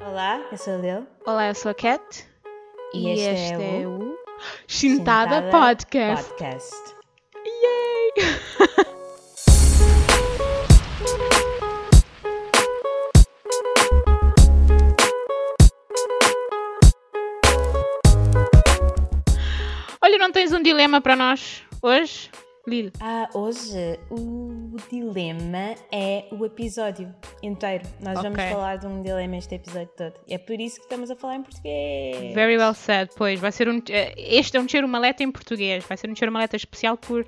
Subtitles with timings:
[0.00, 1.06] Olá, eu sou a Lil.
[1.26, 2.26] Olá, eu sou a Cat.
[2.94, 4.16] E este é o
[4.66, 6.28] Chintada, Podcast.
[6.30, 6.74] Podcast.
[7.44, 8.12] Yay!
[20.02, 22.30] Olha, não tens um dilema para nós hoje,
[22.66, 22.92] Lil?
[23.00, 27.84] Ah, hoje o dilema é o episódio inteiro.
[28.00, 28.50] Nós vamos Ok.
[28.50, 30.14] falar de um dilema este episódio todo.
[30.28, 32.34] É por isso que estamos a falar em português.
[32.34, 33.40] Very well said, pois.
[33.40, 35.84] Vai ser um, eh, este é um cheiro maleta em português.
[35.84, 37.26] Vai ser um cheiro maleta especial por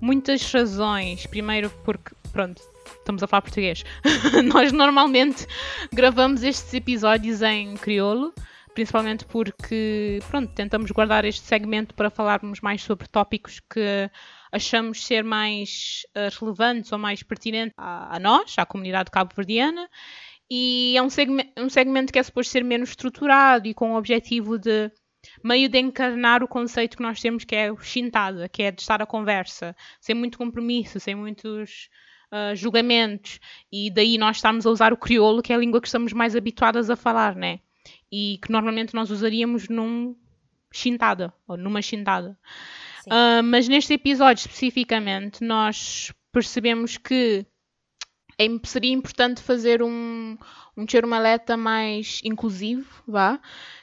[0.00, 1.26] muitas razões.
[1.26, 2.62] Primeiro, porque, pronto,
[2.98, 3.82] estamos a falar português.
[4.54, 5.46] Nós normalmente
[5.92, 8.32] gravamos estes episódios em crioulo,
[8.74, 14.10] principalmente porque, pronto, tentamos guardar este segmento para falarmos mais sobre tópicos que
[14.52, 19.88] achamos ser mais eh, relevantes ou mais pertinentes a, a nós, à comunidade cabo-verdiana.
[20.50, 23.96] E é um, segme- um segmento que é suposto ser menos estruturado e com o
[23.98, 24.90] objetivo de
[25.42, 28.80] meio de encarnar o conceito que nós temos que é o chintada, que é de
[28.80, 31.88] estar à conversa, sem muito compromisso, sem muitos
[32.30, 33.40] ah, julgamentos.
[33.72, 36.36] E daí nós estamos a usar o crioulo, que é a língua que estamos mais
[36.36, 37.58] habituadas a falar, né?
[38.10, 40.14] E que normalmente nós usaríamos num
[40.72, 42.38] chintada, ou numa chintada.
[43.08, 47.46] Ah, mas neste episódio especificamente, nós percebemos que
[48.38, 50.36] é seria importante fazer um,
[50.76, 53.40] um cheiro maleta mais inclusivo, vá,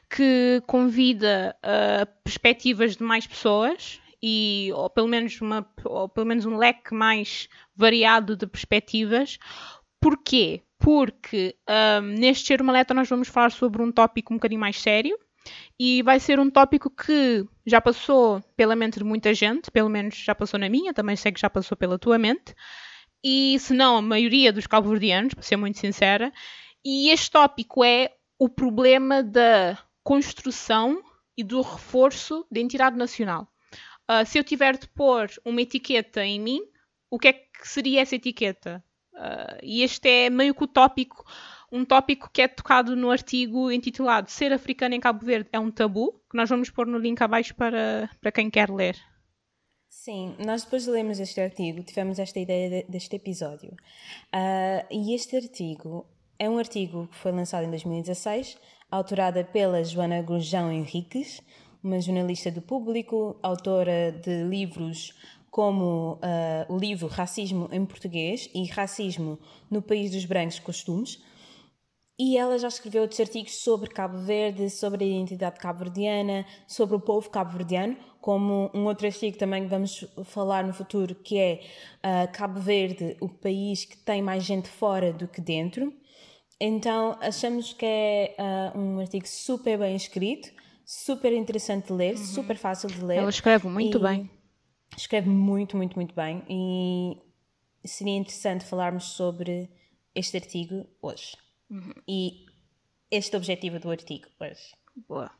[0.09, 6.45] que convida a perspectivas de mais pessoas e ou pelo menos uma ou pelo menos
[6.45, 9.39] um leque mais variado de perspectivas.
[9.99, 10.61] Porquê?
[10.77, 15.17] Porque ahm, neste cheiro maleta nós vamos falar sobre um tópico um bocadinho mais sério
[15.79, 20.15] e vai ser um tópico que já passou pela mente de muita gente, pelo menos
[20.15, 22.53] já passou na minha, também sei que já passou pela tua mente
[23.23, 26.31] e se não a maioria dos cabo-verdianos, para ser muito sincera,
[26.83, 31.01] e este tópico é o problema da construção
[31.37, 33.47] e do reforço da entidade nacional.
[34.07, 36.61] Ah, se eu tiver de pôr uma etiqueta em mim,
[37.09, 38.83] o que é que seria essa etiqueta?
[39.15, 41.25] Ah, e este é meio que o tópico,
[41.73, 45.71] um tópico que é tocado no artigo intitulado Ser africano em Cabo Verde é um
[45.71, 48.95] tabu, que nós vamos pôr no link abaixo para, para quem quer ler.
[49.89, 53.75] Sim, nós depois de lermos este artigo, tivemos esta ideia de- deste episódio.
[54.31, 56.05] Ah, e este artigo
[56.37, 58.55] é um artigo que foi lançado em 2016,
[58.91, 61.41] autorada pela Joana Gurjão Henriques,
[61.83, 65.13] uma jornalista do público, autora de livros
[65.49, 69.39] como ah, o livro Racismo em Português e Racismo
[69.71, 71.21] no País dos Brancos Costumes.
[72.17, 76.99] E ela já escreveu outros artigos sobre Cabo Verde, sobre a identidade cabo-verdiana, sobre o
[76.99, 81.61] povo cabo-verdiano, como um outro artigo também que vamos falar no futuro, que é
[82.03, 85.91] ah, Cabo Verde, o país que tem mais gente fora do que dentro.
[86.59, 90.51] Então achamos que é ah, um artigo super bem escrito,
[90.85, 93.17] super interessante de ler, super fácil de ler.
[93.17, 94.29] Ela escreve muito bem.
[94.95, 97.17] Escreve muito, muito, muito bem e
[97.83, 99.67] seria interessante falarmos sobre
[100.13, 101.42] este artigo hoje.
[102.07, 102.45] E
[103.11, 104.73] este objetivo do artigo hoje.
[105.07, 105.31] Boa.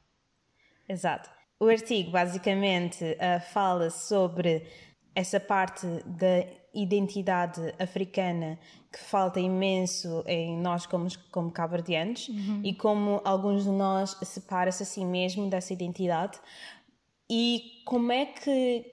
[0.88, 1.30] Exato.
[1.60, 4.68] O artigo basicamente ah, fala sobre
[5.16, 8.58] essa parte da identidade africana
[8.92, 12.30] que falta imenso em nós como, como cabo-verdianos
[12.64, 16.40] e como alguns de nós separa-se a si mesmo dessa identidade
[17.30, 18.86] e como é que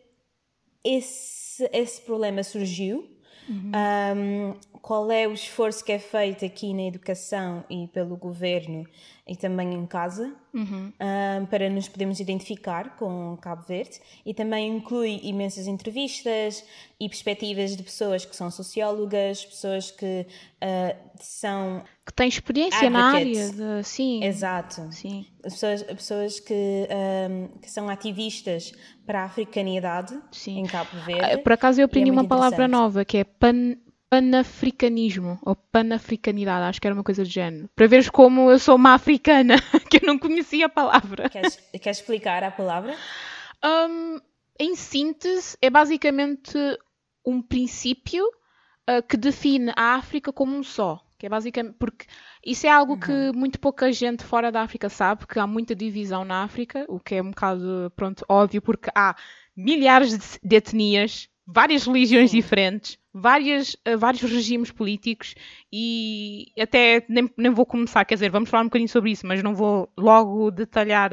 [0.84, 3.06] esse, esse problema surgiu,
[3.48, 8.86] um, qual é o esforço que é feito aqui na educação e pelo governo
[9.26, 15.20] e também em casa um, para nos podermos identificar com Cabo Verde e também inclui
[15.22, 16.64] imensas entrevistas
[16.98, 23.12] e perspectivas de pessoas que são sociólogas, pessoas que uh, são Que tem experiência na
[23.12, 23.56] área Advocates.
[23.56, 23.84] de.
[23.84, 24.24] Sim.
[24.24, 25.26] exato Sim.
[25.40, 26.88] pessoas, pessoas que,
[27.30, 28.72] um, que são ativistas
[29.06, 30.58] para a africanidade Sim.
[30.58, 31.34] em Cabo Verde.
[31.34, 33.76] Ah, Por acaso eu aprendi é uma palavra nova que é pan,
[34.10, 37.70] panafricanismo ou panafricanidade, acho que era uma coisa do género.
[37.76, 39.54] Para veres como eu sou uma africana,
[39.88, 41.28] que eu não conhecia a palavra.
[41.30, 42.96] Queres, queres explicar a palavra?
[43.64, 44.18] Hum,
[44.58, 46.58] em síntese, é basicamente
[47.24, 48.24] um princípio
[48.86, 51.00] ah, que define a África como um só.
[51.16, 52.06] Que é basicamente porque
[52.44, 56.24] isso é algo que muito pouca gente fora da África sabe, que há muita divisão
[56.24, 59.14] na África, o que é um bocado, pronto, óbvio, porque há
[59.54, 65.34] milhares de, de etnias, várias religiões diferentes, várias, ah, vários regimes políticos
[65.72, 69.42] e até nem, nem vou começar, quer dizer, vamos falar um bocadinho sobre isso, mas
[69.42, 71.10] não vou logo detalhar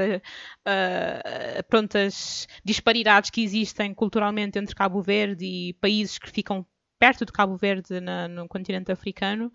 [0.65, 6.65] ah, pronto, as disparidades que existem culturalmente entre Cabo Verde e países que ficam
[6.99, 9.51] perto de Cabo Verde na- no continente africano.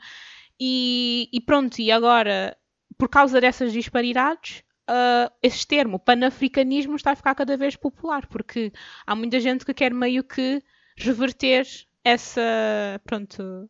[0.61, 2.57] E, e pronto, e agora
[2.99, 8.73] por causa dessas disparidades, uh, esse termo, panafricanismo, está a ficar cada vez popular, porque
[9.07, 10.63] há muita gente que quer meio que
[10.97, 11.67] reverter
[12.05, 13.69] essa, pronto,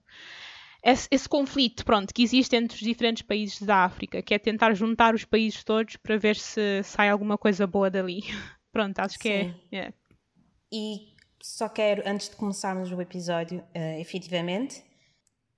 [0.83, 4.75] esse, esse, conflito, pronto, que existe entre os diferentes países da África, que é tentar
[4.75, 8.23] juntar os países todos para ver se sai alguma coisa boa dali.
[8.73, 9.55] pronto, acho que é, Sim.
[9.71, 9.77] é.
[9.77, 9.95] Yeah.
[10.73, 14.83] E só quero, antes de começarmos o episódio, uh, efetivamente,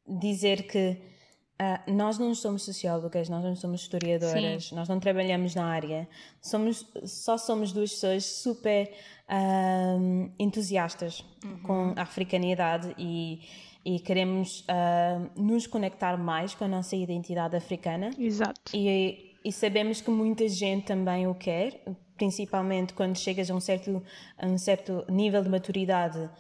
[0.07, 1.14] dizer que
[1.61, 4.75] uh, nós não somos sociólogas, nós não somos historiadoras, Sim.
[4.75, 6.09] nós não trabalhamos na área,
[6.41, 8.93] somos, só somos duas pessoas super
[9.29, 11.59] uh, entusiastas uhum.
[11.63, 13.41] com a africanidade e,
[13.85, 18.11] e queremos uh, nos conectar mais com a nossa identidade africana.
[18.19, 18.73] Exato.
[18.75, 21.83] E, e sabemos que muita gente também o quer,
[22.17, 24.03] principalmente quando chegas a um certo,
[24.39, 26.31] a um certo nível de maturidade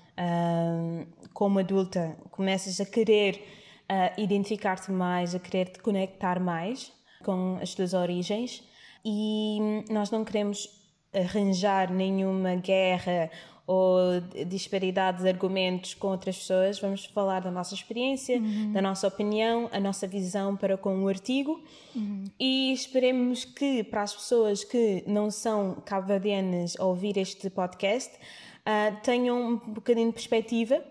[1.32, 6.92] como adulta, começas a querer uh, identificar-te mais, a querer te conectar mais
[7.22, 8.62] com as tuas origens
[9.04, 9.58] e
[9.90, 10.68] nós não queremos
[11.12, 13.30] arranjar nenhuma guerra
[13.66, 18.72] ou disparidade de argumentos com outras pessoas, vamos falar da nossa experiência, uhum.
[18.72, 21.62] da nossa opinião, a nossa visão para com o artigo
[21.96, 22.24] uhum.
[22.38, 29.00] e esperemos que para as pessoas que não são cabo-verdianas a ouvir este podcast uh,
[29.02, 30.82] tenham um bocadinho de perspectiva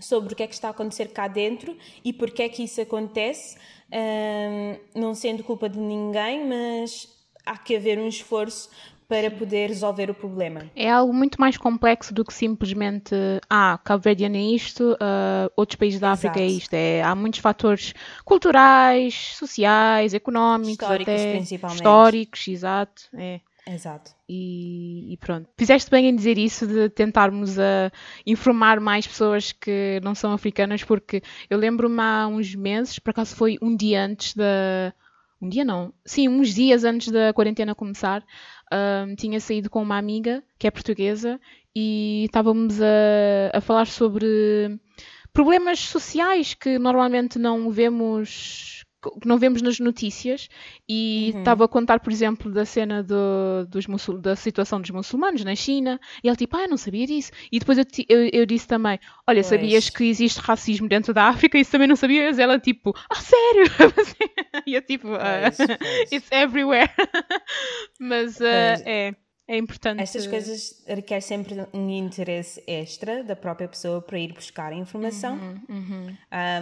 [0.00, 2.80] sobre o que é que está a acontecer cá dentro e porque é que isso
[2.80, 7.08] acontece, uh, não sendo culpa de ninguém, mas
[7.44, 8.68] há que haver um esforço
[9.08, 10.70] para poder resolver o problema.
[10.76, 13.14] É algo muito mais complexo do que simplesmente
[13.48, 16.74] ah, Cabo Verde é isto, uh, outros países da África é isto.
[16.74, 21.76] É, há muitos fatores culturais, sociais, económicos, históricos até, principalmente.
[21.76, 23.02] Históricos, exato.
[23.14, 23.40] É.
[23.70, 24.12] Exato.
[24.26, 25.46] E, e, pronto.
[25.58, 27.92] Fizeste bem em dizer isso de tentarmos a
[28.26, 33.36] informar mais pessoas que não são africanas, porque eu lembro-me há uns meses, por acaso
[33.36, 34.92] foi um dia antes da.
[35.40, 35.92] Um dia não.
[36.04, 38.24] Sim, uns dias antes da quarentena começar,
[38.72, 41.38] um, tinha saído com uma amiga que é portuguesa
[41.76, 44.80] e estávamos a, a falar sobre
[45.32, 48.77] problemas sociais que normalmente não vemos
[49.20, 50.48] que não vemos nas notícias
[50.88, 51.38] e uhum.
[51.40, 55.54] estava a contar, por exemplo, da cena do, dos muçul, da situação dos muçulmanos na
[55.54, 57.30] China e ele tipo, ah, eu não sabia disso.
[57.52, 59.46] E depois eu, eu, eu disse também, olha, pois.
[59.46, 61.58] sabias que existe racismo dentro da África?
[61.58, 62.38] Isso também não sabias?
[62.38, 63.64] Ela tipo, ah, sério?
[64.66, 65.18] e eu tipo, uh,
[66.12, 66.90] it's everywhere.
[68.00, 68.44] Mas uh,
[68.84, 69.14] é.
[69.48, 70.02] É importante.
[70.02, 75.36] Estas coisas requer sempre um interesse extra da própria pessoa para ir buscar a informação.
[75.36, 76.16] Uhum, uhum.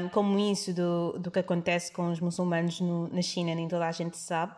[0.04, 3.88] Um, como isso do, do que acontece com os muçulmanos no, na China, nem toda
[3.88, 4.54] a gente sabe.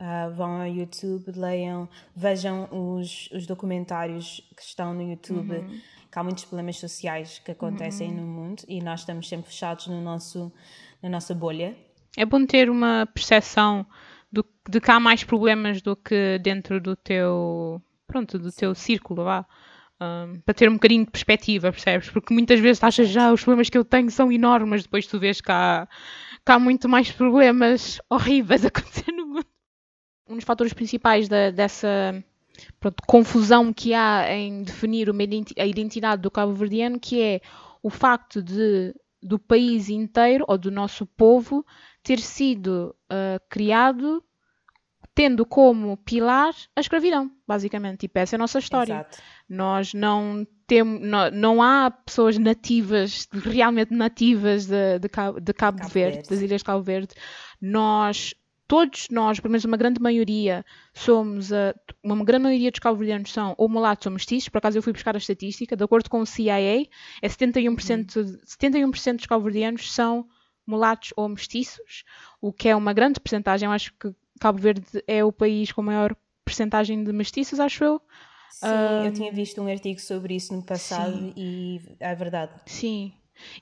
[0.00, 5.58] Uh, vão ao YouTube, leiam, vejam os, os documentários que estão no YouTube.
[5.58, 5.80] Uhum.
[6.10, 8.16] Que há muitos problemas sociais que acontecem uhum.
[8.16, 10.52] no mundo e nós estamos sempre fechados no nosso,
[11.00, 11.76] na nossa bolha.
[12.16, 13.86] É bom ter uma percepção
[14.70, 19.44] de que há mais problemas do que dentro do teu, pronto, do teu círculo, vá.
[20.00, 22.08] Um, para ter um bocadinho de perspectiva, percebes?
[22.08, 25.40] Porque muitas vezes achas já os problemas que eu tenho são enormes, depois tu vês
[25.40, 25.86] que há,
[26.46, 29.46] que há muito mais problemas horríveis a acontecer no mundo.
[30.28, 32.24] Um dos fatores principais da, dessa
[32.78, 35.22] pronto, confusão que há em definir uma,
[35.58, 37.40] a identidade do cabo-verdiano, que é
[37.82, 41.62] o facto de do país inteiro ou do nosso povo
[42.02, 44.24] ter sido uh, criado
[45.20, 47.98] tendo como pilar a escravidão, basicamente.
[47.98, 48.94] Tipo, essa é a nossa história.
[48.94, 49.18] Exato.
[49.46, 55.76] Nós não temos, não, não há pessoas nativas, realmente nativas de, de, Cabo, de Cabo,
[55.76, 57.14] Cabo Verde, Verde, das Ilhas de Cabo Verde.
[57.60, 58.34] Nós,
[58.66, 63.54] todos nós, pelo menos uma grande maioria, somos, uh, uma grande maioria dos cabo-verdianos são
[63.58, 66.26] ou mulatos ou mestiços, por acaso eu fui buscar a estatística, de acordo com o
[66.26, 66.58] CIA,
[67.20, 68.38] é 71%, uhum.
[68.42, 70.26] 71 dos cabo-verdianos são
[70.66, 72.04] mulatos ou mestiços,
[72.40, 73.66] o que é uma grande percentagem.
[73.66, 78.02] Eu acho que Cabo Verde é o país com maior percentagem de mestiços, acho eu.
[78.50, 81.32] Sim, um, eu tinha visto um artigo sobre isso no passado sim.
[81.36, 82.52] e é verdade.
[82.66, 83.12] Sim.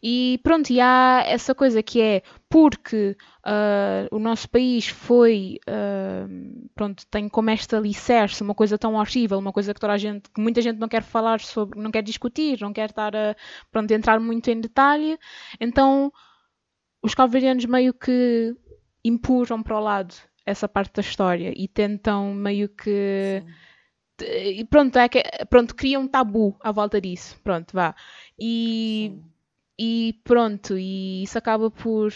[0.03, 3.17] E pronto, e há essa coisa que é porque
[3.47, 9.39] uh, o nosso país foi, uh, pronto, tem como esta alicerce uma coisa tão horrível,
[9.39, 12.03] uma coisa que toda a gente, que muita gente não quer falar sobre, não quer
[12.03, 13.37] discutir, não quer estar a,
[13.71, 15.19] pronto, entrar muito em detalhe,
[15.61, 16.13] então
[17.01, 18.57] os calvarianos meio que
[19.05, 20.15] empurram para o lado
[20.49, 23.43] essa parte da história e tentam meio que
[24.21, 27.39] e pronto, é que, pronto, criam um tabu à volta disso.
[27.45, 27.95] Pronto, vá.
[28.39, 29.17] E,
[29.79, 32.13] e pronto, e isso acaba por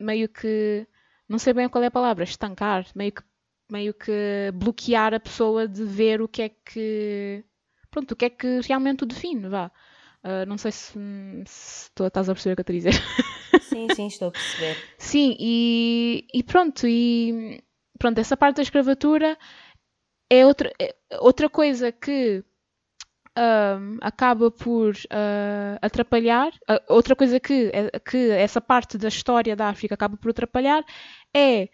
[0.00, 0.86] meio que
[1.28, 3.22] não sei bem qual é a palavra, estancar, meio que
[3.70, 7.44] meio que bloquear a pessoa de ver o que é que
[7.90, 9.70] pronto, o que é que realmente o define, vá.
[10.24, 10.98] Uh, não sei se,
[11.46, 13.02] se tu estás a perceber o que eu estou a dizer.
[13.72, 14.76] Sim, sim, estou a perceber.
[14.98, 17.62] sim, e, e pronto, e
[17.98, 19.38] pronto, essa parte da escravatura
[20.30, 22.44] é outra, é outra coisa que
[23.38, 26.52] um, acaba por uh, atrapalhar.
[26.68, 30.84] Uh, outra coisa que, é, que essa parte da história da África acaba por atrapalhar
[31.34, 31.68] é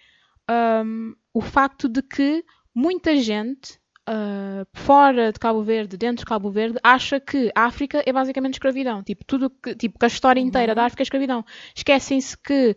[0.85, 3.79] um, o facto de que muita gente
[4.09, 8.55] uh, fora de Cabo Verde, dentro de Cabo Verde, acha que a África é basicamente
[8.55, 9.03] escravidão.
[9.03, 10.77] Tipo, tudo que, tipo, que a história inteira uhum.
[10.77, 11.45] da África é escravidão.
[11.75, 12.75] Esquecem-se que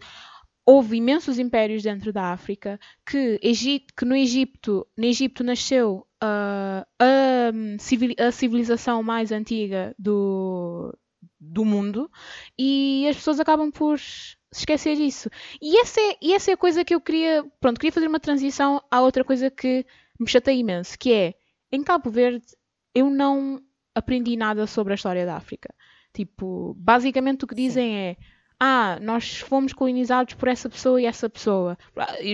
[0.66, 6.86] houve imensos impérios dentro da África, que, Egito, que no Egito, no Egito nasceu uh,
[7.00, 10.96] a, a, civilização mais antiga do,
[11.40, 12.10] do mundo
[12.58, 15.30] e as pessoas acabam por se esquecer disso.
[15.62, 18.20] E essa, é, e essa é a coisa que eu queria, pronto, queria fazer uma
[18.20, 19.86] transição à outra coisa que
[20.22, 21.34] me chateia imenso, que é,
[21.72, 22.46] em Cabo Verde,
[22.94, 23.62] eu não
[23.96, 25.74] aprendi nada sobre a história da África.
[26.14, 27.96] Tipo, basicamente o que dizem Sim.
[27.96, 28.18] é
[28.64, 31.76] ah, nós fomos colonizados por essa pessoa e essa pessoa.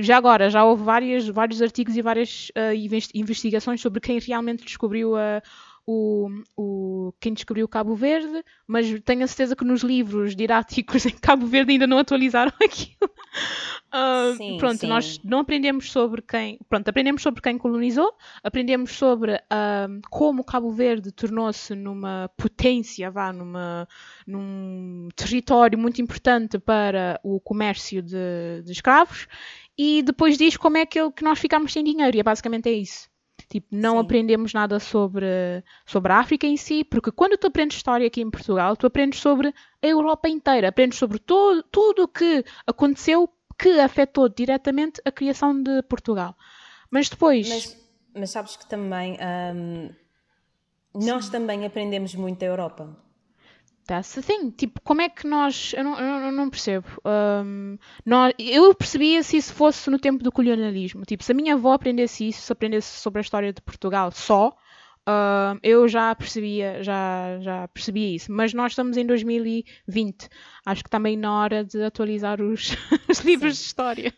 [0.01, 2.75] Já agora, já houve várias, vários artigos e várias uh,
[3.15, 5.41] investigações sobre quem realmente descobriu a,
[5.89, 6.27] o,
[6.57, 11.47] o, quem descobriu Cabo Verde, mas tenho a certeza que nos livros didáticos em Cabo
[11.47, 13.09] Verde ainda não atualizaram aquilo.
[13.87, 14.87] Uh, sim, pronto, sim.
[14.87, 16.59] nós não aprendemos sobre quem.
[16.67, 18.11] Pronto, aprendemos sobre quem colonizou,
[18.43, 23.87] aprendemos sobre uh, como Cabo Verde tornou-se numa potência, vá, numa,
[24.27, 29.25] num território muito importante para o comércio de, de escravos,
[29.77, 32.73] e depois diz como é que, que nós ficámos sem dinheiro, e é basicamente é
[32.73, 33.09] isso.
[33.49, 33.99] Tipo, não Sim.
[33.99, 35.25] aprendemos nada sobre,
[35.85, 39.19] sobre a África em si, porque quando tu aprendes história aqui em Portugal, tu aprendes
[39.19, 45.11] sobre a Europa inteira, aprendes sobre todo, tudo o que aconteceu que afetou diretamente a
[45.11, 46.35] criação de Portugal.
[46.91, 47.47] Mas depois.
[47.47, 47.77] Mas,
[48.13, 49.17] mas sabes que também.
[49.55, 49.89] Um,
[50.93, 53.06] nós também aprendemos muito da Europa.
[53.87, 54.51] That's the thing.
[54.51, 55.73] Tipo, como é que nós.
[55.75, 56.85] Eu não, eu não percebo.
[57.05, 61.05] Um, nós, eu percebia se isso fosse no tempo do colonialismo.
[61.05, 64.49] Tipo, se a minha avó aprendesse isso, se aprendesse sobre a história de Portugal só,
[64.49, 68.29] uh, eu já percebia, já, já percebia isso.
[68.29, 70.27] Mas nós estamos em 2020.
[70.65, 72.75] Acho que também na hora de atualizar os,
[73.09, 73.61] os livros Sim.
[73.61, 74.13] de história.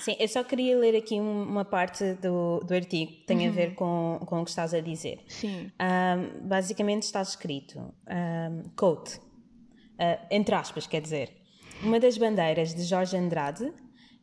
[0.00, 3.48] Sim, eu só queria ler aqui uma parte do, do artigo que tem uhum.
[3.48, 5.20] a ver com, com o que estás a dizer.
[5.28, 5.70] Sim.
[5.80, 11.36] Um, basicamente está escrito, um, quote, uh, entre aspas, quer dizer,
[11.82, 13.72] uma das bandeiras de Jorge Andrade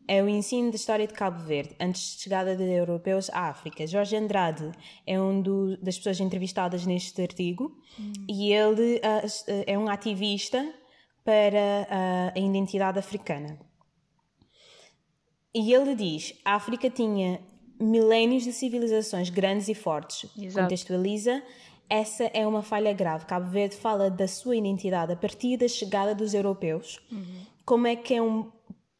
[0.07, 3.86] é o ensino da história de Cabo Verde antes da chegada de europeus à África.
[3.86, 4.72] Jorge Andrade
[5.05, 8.13] é um do, das pessoas entrevistadas neste artigo uhum.
[8.29, 10.74] e ele uh, é um ativista
[11.25, 13.60] para uh, a identidade africana.
[15.57, 17.41] E ele diz: a África tinha
[17.79, 20.29] milénios de civilizações grandes e fortes.
[20.37, 20.65] Exato.
[20.65, 21.41] Contextualiza.
[21.89, 23.25] Essa é uma falha grave.
[23.25, 26.99] Cabo Verde fala da sua identidade a partir da chegada dos europeus.
[27.11, 27.41] Uhum.
[27.65, 28.51] Como é que é um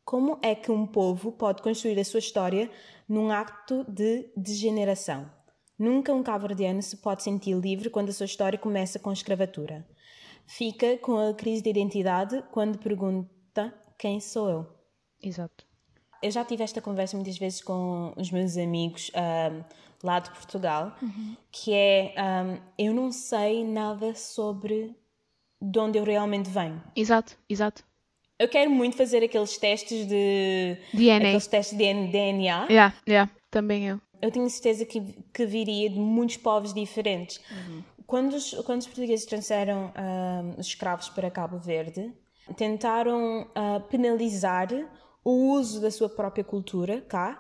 [0.04, 2.72] como é que um povo pode construir a sua história
[3.08, 5.30] num acto de degeneração?
[5.78, 9.86] Nunca um cabo-verdiano se pode sentir livre quando a sua história começa com escravatura.
[10.48, 14.66] Fica com a crise de identidade quando pergunta quem sou eu.
[15.22, 15.67] Exato
[16.22, 19.64] eu já tive esta conversa muitas vezes com os meus amigos um,
[20.04, 21.36] lá de Portugal, uhum.
[21.52, 24.96] que é um, eu não sei nada sobre
[25.62, 26.82] de onde eu realmente venho.
[26.96, 27.84] Exato, exato.
[28.40, 31.30] Eu quero muito fazer aqueles testes de DNA.
[31.30, 32.68] Aqueles testes de DNA.
[32.70, 34.00] Yeah, yeah, também eu.
[34.22, 35.02] Eu tenho certeza que,
[35.34, 37.40] que viria de muitos povos diferentes.
[37.50, 37.84] Uhum.
[38.06, 42.12] Quando, os, quando os portugueses trouxeram um, os escravos para Cabo Verde,
[42.56, 44.70] tentaram uh, penalizar
[45.28, 47.38] o uso da sua própria cultura cá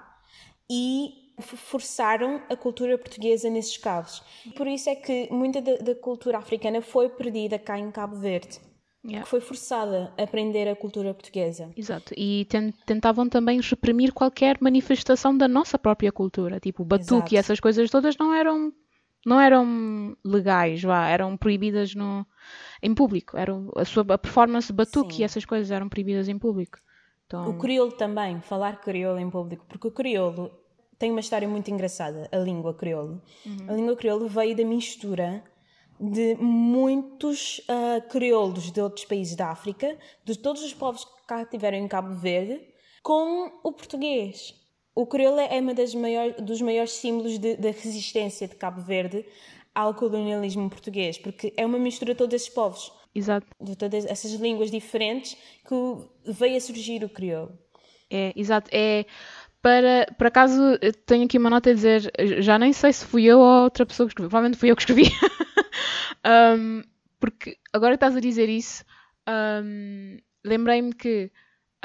[0.70, 4.22] e forçaram a cultura portuguesa nesses casos.
[4.58, 8.60] Por isso é que muita da, da cultura africana foi perdida cá em Cabo Verde.
[9.06, 9.24] Yeah.
[9.24, 11.72] Que foi forçada a aprender a cultura portuguesa.
[11.78, 12.14] Exato.
[12.18, 12.46] E
[12.86, 16.60] tentavam também reprimir qualquer manifestação da nossa própria cultura.
[16.60, 18.74] Tipo, batuque e essas coisas todas não eram
[19.26, 22.26] não eram legais, vá, eram proibidas no,
[22.84, 23.38] em público.
[23.38, 25.22] Eram, a sua a performance batuque Sim.
[25.22, 26.80] e essas coisas eram proibidas em público.
[27.28, 27.50] Então...
[27.50, 30.50] O crioulo também, falar crioulo em público, porque o crioulo
[30.98, 33.22] tem uma história muito engraçada, a língua crioulo.
[33.46, 33.70] Uhum.
[33.70, 35.44] A língua crioulo veio da mistura
[36.00, 41.46] de muitos uh, crioulos de outros países da África, de todos os povos que cá
[41.46, 42.62] tiveram em Cabo Verde,
[43.04, 44.56] com o português.
[44.96, 49.26] O crioulo é um dos maiores símbolos de resistência de Cabo Verde
[49.78, 52.92] ao colonialismo português, porque é uma mistura de todos esses povos.
[53.14, 53.46] Exato.
[53.62, 57.56] De todas essas línguas diferentes que veio a surgir o crioulo.
[58.10, 58.72] É, exato.
[58.74, 59.06] É,
[59.62, 63.38] para, por acaso, tenho aqui uma nota a dizer, já nem sei se fui eu
[63.38, 65.12] ou outra pessoa que escreveu, provavelmente fui eu que escrevi.
[66.58, 66.82] um,
[67.20, 68.84] porque agora que estás a dizer isso,
[69.30, 71.32] um, lembrei-me que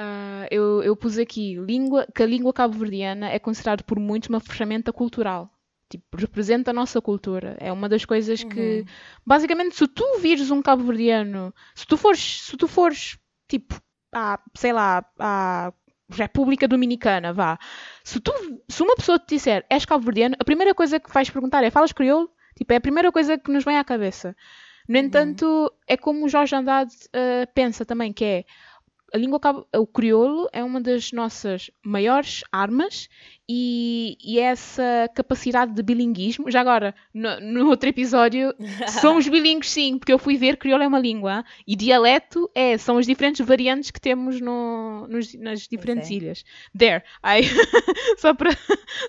[0.01, 4.41] uh, eu, eu pus aqui língua, que a língua cabo-verdiana é considerada por muitos uma
[4.41, 5.51] ferramenta cultural.
[5.93, 7.55] Tipo, representa a nossa cultura.
[7.61, 8.85] É uma das coisas que, uhum.
[9.27, 13.79] basicamente, se tu vires um cabo-verdiano, se tu fores, se tu fores, tipo,
[14.11, 15.71] a, sei lá, a
[16.09, 17.59] República Dominicana, vá.
[18.03, 18.33] Se, tu,
[18.67, 21.93] se uma pessoa te disser és cabo-verdiano, a primeira coisa que vais perguntar é falas
[21.93, 22.31] crioulo?
[22.57, 24.35] Tipo, é a primeira coisa que nos vem à cabeça.
[24.89, 25.05] No uhum.
[25.05, 25.69] entanto, uhum.
[25.87, 28.45] é como o Jorge Andrade uh, pensa também, que é
[29.13, 29.41] a língua
[29.77, 33.09] o crioulo é uma das nossas maiores armas
[33.47, 36.51] e, e essa capacidade de bilinguismo.
[36.51, 38.55] Já agora, no, no outro episódio,
[39.01, 42.97] somos bilíngues sim, porque eu fui ver crioulo é uma língua e dialeto é, são
[42.97, 46.17] as diferentes variantes que temos no, nos, nas diferentes okay.
[46.17, 46.45] ilhas.
[46.77, 47.43] There, I,
[48.17, 48.51] só para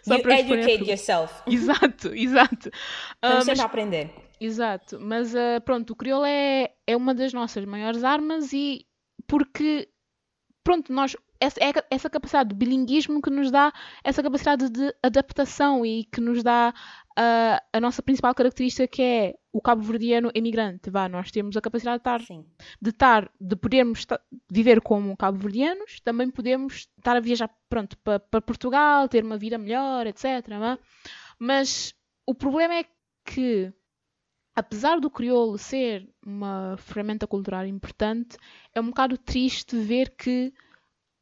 [0.03, 1.33] só you para educate yourself.
[1.47, 2.69] Exato, exato.
[3.15, 4.09] Estamos uh, sempre a aprender.
[4.39, 8.85] Exato, mas uh, pronto, o crioulo é, é uma das nossas maiores armas e
[9.27, 9.87] porque
[10.63, 15.85] pronto, nós essa, é essa capacidade de bilinguismo que nos dá essa capacidade de adaptação
[15.85, 16.73] e que nos dá
[17.19, 20.89] uh, a nossa principal característica que é o cabo-verdiano imigrante.
[20.89, 22.19] Vá, nós temos a capacidade de estar,
[22.81, 24.05] de estar, de podermos
[24.49, 30.07] viver como cabo-verdianos, também podemos estar a viajar pronto, para, Portugal, ter uma vida melhor,
[30.07, 30.25] etc.
[31.37, 31.93] Mas
[32.25, 32.85] o problema é
[33.25, 33.73] que
[34.55, 38.37] apesar do crioulo ser uma ferramenta cultural importante,
[38.73, 40.53] é um bocado triste ver que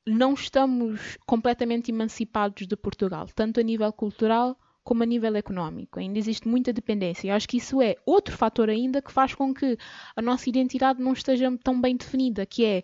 [0.06, 6.00] não estamos completamente emancipados de Portugal, tanto a nível cultural como a nível económico.
[6.00, 7.30] Ainda existe muita dependência.
[7.30, 9.78] Eu acho que isso é outro fator ainda que faz com que
[10.16, 12.84] a nossa identidade não esteja tão bem definida, que é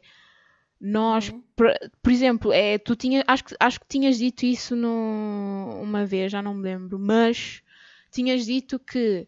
[0.80, 1.44] nós, uhum.
[1.56, 1.74] por,
[2.04, 6.32] por, exemplo, é, tu tinha, acho, que, acho que tinhas dito isso no, uma vez,
[6.32, 7.63] já não me lembro, mas
[8.12, 9.27] tinhas dito que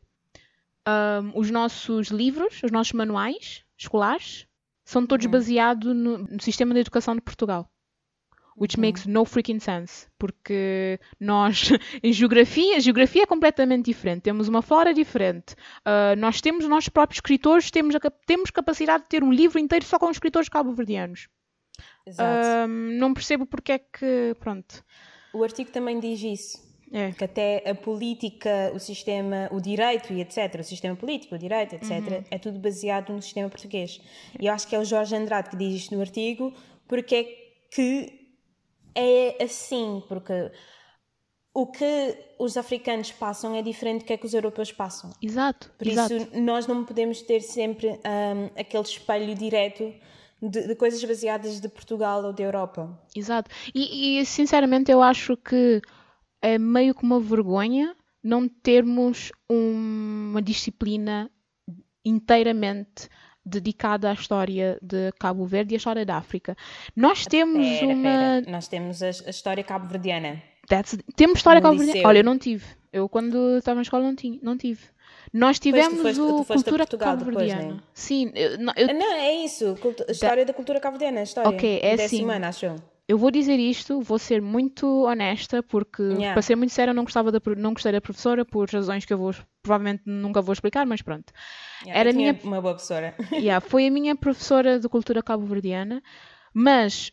[1.22, 4.48] um, os nossos livros, os nossos manuais escolares,
[4.84, 5.31] são todos uhum.
[5.31, 7.69] baseados no, no, sistema de educação de Portugal.
[8.58, 8.86] Which uhum.
[8.86, 10.08] makes no freaking sense.
[10.17, 11.69] Porque nós,
[12.03, 14.24] em geografia, a geografia é completamente diferente.
[14.24, 15.53] Temos uma flora diferente.
[15.85, 19.59] Uh, nós temos os nossos próprios escritores, temos, a, temos capacidade de ter um livro
[19.59, 21.29] inteiro só com escritores cabo-verdianos.
[22.05, 22.68] Exato.
[22.68, 24.35] não percebo porque é que.
[24.40, 24.83] Pronto.
[25.33, 27.12] O artigo também diz isso é.
[27.12, 31.75] Que até a política, o sistema, o direito e etc., o sistema político, o direito,
[31.75, 32.24] etc., uhum.
[32.32, 34.02] é tudo baseado no sistema português.
[34.40, 36.54] E eu acho que é o Jorge Andrade que diz isto no artigo,
[36.88, 37.24] porque é
[37.72, 38.20] que
[38.96, 40.52] é assim, porque
[41.54, 45.12] o que os africanos passam é diferente do que é que os europeus passam.
[45.22, 45.72] Exato.
[45.78, 46.14] Por exato.
[46.16, 49.94] isso, nós não podemos ter sempre um, aquele espelho direto
[50.42, 52.98] de, de, coisas baseadas de Portugal ou da Europa.
[53.16, 53.52] Exato.
[53.75, 55.82] E, e sinceramente, eu acho que
[56.42, 61.30] é meio que uma vergonha não termos uma disciplina
[62.04, 63.10] inteiramente
[63.46, 66.56] dedicada à história de Cabo Verde e à história da África.
[66.96, 68.04] Nós temos pera, uma.
[68.04, 68.52] Pera.
[68.52, 70.42] Nós temos a, história cabo-verdiana.
[71.16, 72.08] Temos história cabo-verdiana.
[72.08, 72.66] Olha, eu não tive.
[72.92, 74.82] Eu, quando estava na escola, não, tinha, não tive.
[75.34, 77.74] Nós tivemos foste, o cultura cabo-verdiana.
[77.74, 77.80] Né?
[77.94, 78.88] Sim, eu, não, eu...
[78.94, 79.75] não, é isso.
[80.08, 81.24] A história da, da cultura cabo-verdiana.
[81.24, 81.50] História.
[81.50, 82.18] Ok, é assim.
[82.18, 82.75] Semana, acho
[83.09, 86.31] eu vou dizer isto, vou ser muito honesta, porque, yeah.
[86.31, 89.11] para ser muito séria, eu não, gostava da, não gostei da professora por razões que
[89.11, 91.33] eu vou, provavelmente nunca vou explicar, mas pronto.
[91.81, 93.15] Yeah, Era minha uma boa professora.
[93.33, 96.03] Yeah, foi a minha professora de cultura cabo-verdiana,
[96.53, 97.11] mas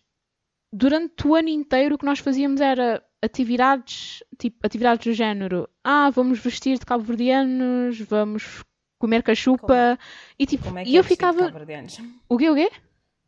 [0.71, 6.11] durante o ano inteiro o que nós fazíamos era atividades, tipo, atividades do género, ah,
[6.11, 8.63] vamos vestir de cabo-verdianos, vamos
[8.99, 9.99] comer cachupa, Como?
[10.39, 11.47] e tipo, Como é que e é eu ficava...
[12.29, 12.71] O quê, o quê?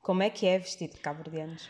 [0.03, 1.67] Como é que é vestido de cabo-verdianos?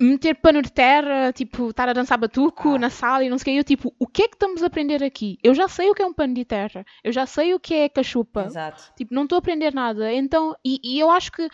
[0.00, 2.78] Meter pano de terra, tipo, estar a dançar batuco ah.
[2.78, 3.74] na sala e não sei o que.
[3.74, 5.38] Eu, tipo, o que é que estamos a aprender aqui?
[5.42, 6.84] Eu já sei o que é um pano de terra.
[7.04, 8.46] Eu já sei o que é cachupa.
[8.46, 8.92] Exato.
[8.96, 10.12] Tipo, não estou a aprender nada.
[10.12, 11.48] Então, e, e, eu acho que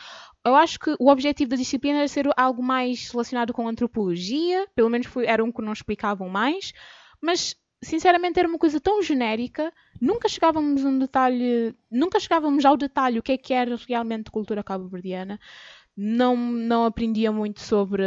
[0.45, 4.89] eu acho que o objetivo da disciplina era ser algo mais relacionado com antropologia, pelo
[4.89, 6.73] menos foi, era um que não explicavam mais,
[7.21, 12.77] mas sinceramente era uma coisa tão genérica, nunca chegávamos a um detalhe, nunca chegávamos ao
[12.77, 15.41] detalhe o que é que era realmente cultura cabo-verdiana
[15.97, 18.05] não, não aprendia muito sobre,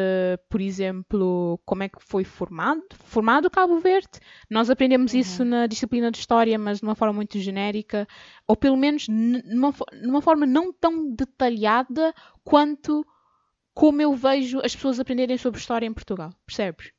[0.47, 4.19] por exemplo, como é que foi formado, formado Cabo Verde.
[4.47, 5.19] Nós aprendemos uhum.
[5.19, 8.07] isso na disciplina de História, mas de uma forma muito genérica,
[8.47, 9.73] ou pelo menos numa,
[10.03, 13.03] numa forma não tão detalhada quanto
[13.73, 16.91] como eu vejo as pessoas aprenderem sobre História em Portugal, percebes?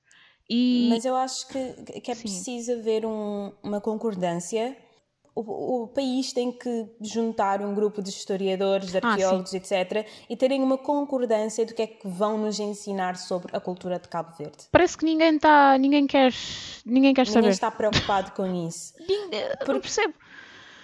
[0.48, 0.88] E...
[0.90, 4.76] Mas eu acho que, que é preciso haver um, uma concordância
[5.34, 10.06] o, o, país tem que juntar um grupo de historiadores, de ah, arqueólogos, ah, etc.,
[10.28, 14.08] e terem uma concordância do que é que vão nos ensinar sobre a cultura de
[14.08, 14.64] Cabo Verde.
[14.70, 16.32] Parece que ninguém está, ninguém quer,
[16.84, 17.40] ninguém quer ninguém saber.
[17.40, 18.94] Ninguém está preocupado com isso.
[18.96, 19.72] Porque...
[19.72, 20.14] Não percebo.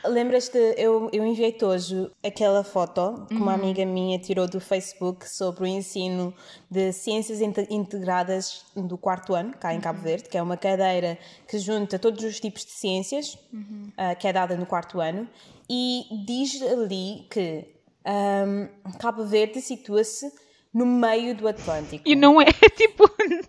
[0.08, 3.60] Lembras-te, eu, eu enviei-te hoje aquela foto que uma Uhum.
[3.62, 6.32] amiga minha tirou do Facebook sobre o ensino
[6.70, 9.82] de ciências inte- integradas do quarto ano, cá em Uhum.
[9.82, 13.90] Cabo Verde, que é uma cadeira que junta todos os tipos de ciências, Uhum.
[13.96, 15.28] ah, que é dada no quarto ano,
[15.68, 20.30] e diz ali que ahm, Cabo Verde situa-se
[20.72, 22.02] no meio do Atlântico.
[22.06, 22.44] E não é
[22.76, 23.08] tipo.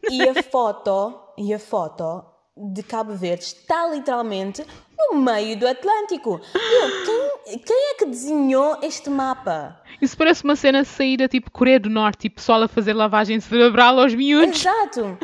[0.09, 2.23] E a foto, e a foto
[2.55, 4.65] de Cabo Verde está literalmente
[4.97, 6.41] no meio do Atlântico.
[6.53, 7.05] Eu,
[7.45, 9.81] quem, quem é que desenhou este mapa?
[10.01, 13.99] Isso parece uma cena saída tipo Coreia do Norte, tipo pessoal a fazer lavagem cerebral
[13.99, 14.59] aos miúdos.
[14.59, 15.17] Exato.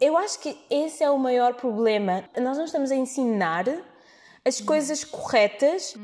[0.00, 2.24] Eu acho que esse é o maior problema.
[2.40, 3.66] Nós não estamos a ensinar
[4.44, 5.94] as coisas corretas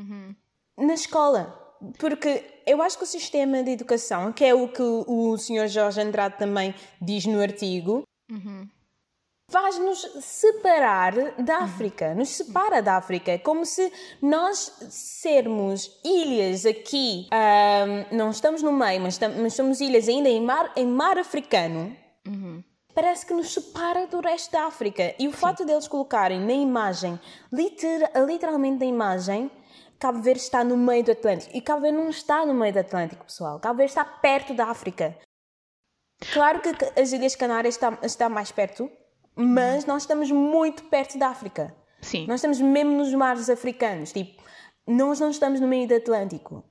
[0.77, 1.61] na escola.
[1.97, 5.67] Porque eu acho que o sistema de educação, que é o que o Sr.
[5.67, 8.03] Jorge Andrade também diz no artigo,
[9.49, 13.31] faz-nos separar da África, nos separa da África.
[13.31, 19.79] É como se nós sermos ilhas aqui, ahm, não estamos no meio, mas, mas somos
[19.81, 21.95] ilhas ainda em mar, em mar africano.
[22.93, 25.13] Parece que nos separa do resto da África.
[25.19, 27.19] E o fato deles colocarem na imagem,
[27.51, 29.51] liter- literalmente na imagem,
[29.99, 31.55] Cabo Verde está no meio do Atlântico.
[31.55, 33.59] E Cabo Verde não está no meio do Atlântico, pessoal.
[33.59, 35.15] Cabo Verde está perto da África.
[36.33, 38.89] Claro que as Ilhas Canárias está, está mais perto,
[39.35, 41.75] mas nós estamos muito perto da África.
[42.01, 42.25] Sim.
[42.27, 44.11] Nós estamos mesmo nos mares africanos.
[44.11, 44.43] Tipo,
[44.87, 46.63] nós não estamos no meio do Atlântico.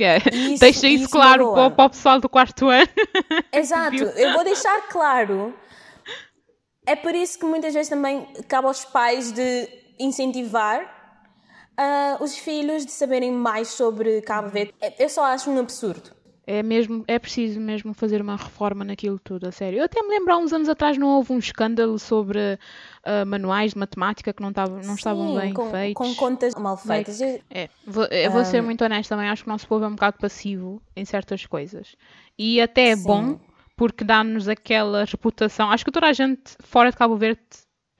[0.00, 0.24] Yeah.
[0.32, 2.88] Isso- Deixa isso, isso claro para, o- para o pessoal do quarto ano.
[3.52, 5.54] Exato, eu vou deixar claro.
[6.86, 9.68] É por isso que muitas vezes também cabe aos pais de
[10.00, 11.00] incentivar
[11.76, 14.74] ah, os filhos de saberem mais sobre Cabo Verde.
[14.98, 16.10] Eu só acho um absurdo.
[16.46, 19.78] É mesmo, é preciso mesmo fazer uma reforma naquilo tudo, a sério.
[19.78, 22.58] Eu até me lembro há uns anos atrás não houve um escândalo sobre
[23.04, 25.94] ah, manuais de matemática que não, estavam não estavam Sim, bem com, feitos.
[25.94, 27.20] com contas mal feitas.
[27.20, 29.88] Eu- É, vou, eu vou ser muito honesta também, acho que o nosso povo é
[29.88, 31.94] um bocado passivo em certas coisas.
[32.36, 33.04] E até é Sim.
[33.04, 33.38] bom,
[33.76, 35.70] porque dá-nos aquela reputação.
[35.70, 37.40] Acho que toda a gente fora de Cabo Verde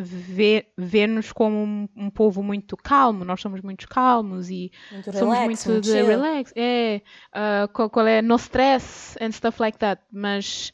[0.02, 5.38] vê- vê-nos como um, um povo muito calmo, nós somos muito calmos e Muito somos
[5.38, 6.06] relax, muito muito de chill.
[6.06, 7.00] relax, é,
[7.32, 10.72] ah, qual, qual é, no stress and stuff like that, mas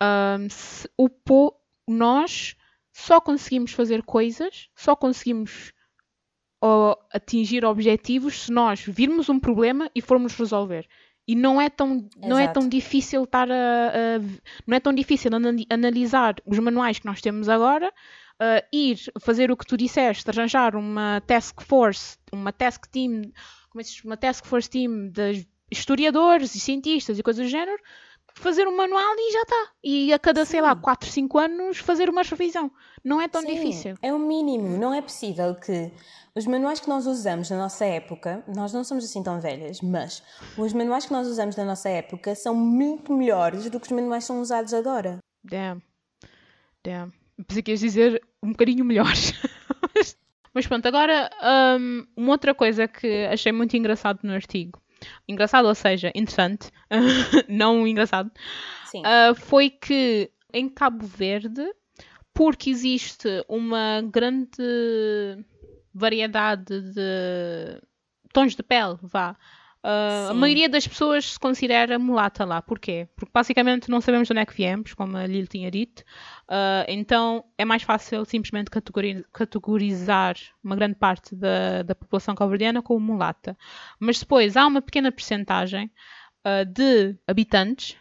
[0.00, 1.54] ahm, se- o po
[1.88, 2.56] nós
[2.92, 5.72] só conseguimos fazer coisas, só conseguimos
[6.62, 10.86] ó, atingir objetivos se nós virmos um problema e formos resolver.
[11.28, 14.20] E não é tão, não é tão difícil estar a, a-
[14.66, 17.92] não é tão difícil anali- analisar os manuais que nós temos agora,
[18.40, 23.22] ah, ir fazer o que tu disseste, arranjar uma task force, uma task team,
[23.70, 27.80] como é que uma task force team de historiadores e cientistas e coisas do género,
[28.34, 29.70] fazer um manual e já está.
[29.82, 32.70] E a cada, sei lá, 4, 5 anos fazer uma revisão.
[33.02, 33.94] Não é tão Sim, difícil.
[34.02, 34.76] É o mínimo.
[34.76, 35.90] Não é possível que
[36.34, 40.22] os manuais que nós usamos na nossa época, nós não somos assim tão velhas, mas
[40.58, 44.24] os manuais que nós usamos na nossa época são muito melhores do que os manuais
[44.24, 45.18] que são usados agora.
[45.42, 45.82] Damn.
[46.84, 47.12] Damn.
[47.46, 49.32] Pensei que ias dizer um bocadinho melhores.
[50.54, 51.30] Mas pronto, agora
[51.78, 54.80] hum, uma outra coisa que achei muito engraçado no artigo.
[55.28, 56.70] Engraçado, ou seja, interessante,
[57.46, 58.30] não engraçado,
[59.04, 61.62] ah, foi que em Cabo Verde,
[62.32, 64.56] porque existe uma grande
[65.92, 67.82] variedade de
[68.32, 69.36] tons de pele, vá.
[69.88, 72.60] Ah, a maioria das pessoas se considera mulata lá.
[72.60, 73.08] Porquê?
[73.14, 76.02] Porque basicamente não sabemos de onde é que viemos, como a Lili tinha dito.
[76.48, 82.82] Ah, então é mais fácil simplesmente categori- categorizar uma grande parte da, da população cabo-verdiana
[82.82, 83.56] como mulata.
[84.00, 85.88] Mas depois há uma pequena percentagem
[86.42, 87.96] ah, de habitantes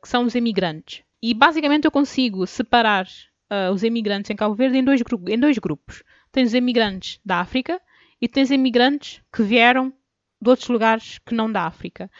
[0.00, 1.02] que são os imigrantes.
[1.20, 3.08] E basicamente eu consigo separar
[3.74, 6.04] os imigrantes em Cabo Verde em dois, em dois grupos.
[6.30, 7.80] Tens os imigrantes da África
[8.20, 9.92] e tens imigrantes que vieram
[10.40, 12.10] de outros lugares que não da África.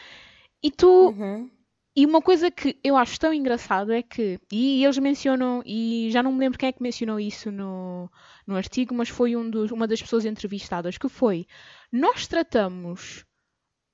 [0.63, 1.51] E tu Uhum.
[1.97, 6.23] e uma coisa que eu acho tão engraçado é que, e eles mencionam, e já
[6.23, 8.11] não me lembro quem é que mencionou isso no,
[8.47, 11.47] no artigo, mas foi um dos, uma das pessoas entrevistadas, que foi,
[11.93, 13.25] nós tratamos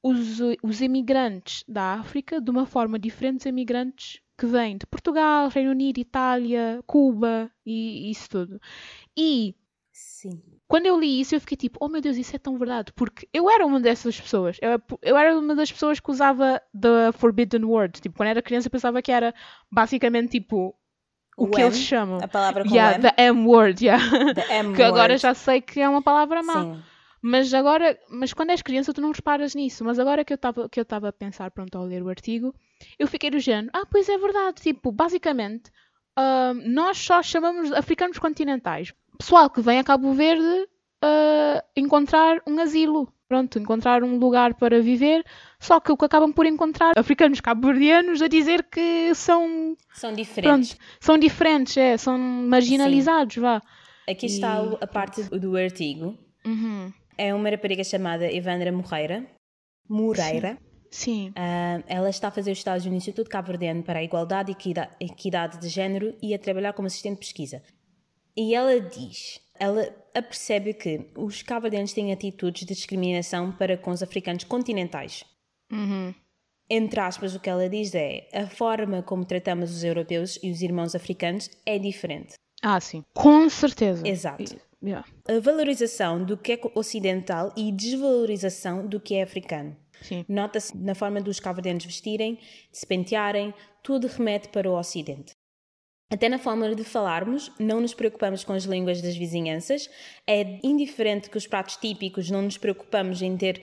[0.02, 5.48] os, os imigrantes da África de uma forma diferente dos imigrantes que vêm de Portugal,
[5.48, 8.60] Reino Unido, Itália, Cuba e isso tudo.
[9.16, 9.54] E
[9.92, 10.54] Sim.
[10.74, 12.92] Quando eu li isso, eu fiquei tipo, oh meu Deus, isso é tão verdade.
[12.96, 14.58] Porque eu era uma dessas pessoas.
[14.60, 14.70] Eu,
[15.02, 18.00] eu era uma das pessoas que usava the forbidden word.
[18.00, 19.32] Tipo, quando era criança, eu pensava que era
[19.70, 20.74] basicamente tipo
[21.38, 22.18] o, O que M, eles chamam.
[22.20, 23.02] A palavra com Yeah, M.
[23.02, 24.02] the M word, yeah.
[24.34, 26.64] The M que agora já sei que é uma palavra má.
[26.64, 26.82] Sim.
[27.22, 29.84] Mas agora, mas quando és criança, tu não reparas nisso.
[29.84, 32.52] Mas agora que eu estava que eu estava a pensar, pronto, ao ler o artigo,
[32.98, 34.60] eu fiquei do género, ah, pois é verdade.
[34.60, 35.70] Tipo, basicamente,
[36.16, 38.92] ah, nós só chamamos africanos continentais.
[39.18, 40.66] Pessoal que vem a Cabo Verde
[41.05, 43.12] ah, encontrar um asilo.
[43.29, 45.24] pronto, encontrar um lugar para viver,
[45.59, 50.74] só que o que acabam por encontrar africanos cabo-verdianos a dizer que são são diferentes.
[50.74, 53.40] Pronto, são diferentes, é, são marginalizados, Sim.
[53.40, 53.61] vá.
[54.09, 54.31] Aqui e...
[54.31, 56.16] está a parte do artigo.
[56.46, 56.92] Uhum.
[57.18, 59.27] É uma rapariga chamada Evandra Moreira.
[59.88, 60.59] Moreira.
[60.90, 61.31] Sim.
[61.31, 65.05] Uh, ela está a fazer o estágio no Instituto Cabo Verdeano para a Igualdade e
[65.05, 67.62] Equidade de Género e a trabalhar como assistente de pesquisa.
[68.37, 74.03] E ela diz, ela apercebe que os cabo-verdianos têm atitudes de discriminação para com os
[74.03, 75.25] africanos continentais.
[75.70, 76.14] Uhum.
[76.68, 80.62] Entre aspas, o que ela diz é a forma como tratamos os europeus e os
[80.62, 82.35] irmãos africanos é diferente.
[82.62, 83.05] Ah, sim.
[83.14, 84.07] Com certeza.
[84.07, 84.57] Exato.
[84.83, 85.07] Yeah.
[85.29, 89.77] A valorização do que é ocidental e desvalorização do que é africano.
[90.29, 95.33] Nota-se na forma dos cabo vestirem, de se pentearem, tudo remete para o Ocidente.
[96.11, 99.88] Até na forma de falarmos, não nos preocupamos com as línguas das vizinhanças.
[100.27, 103.62] É indiferente que os pratos típicos, não nos preocupamos em ter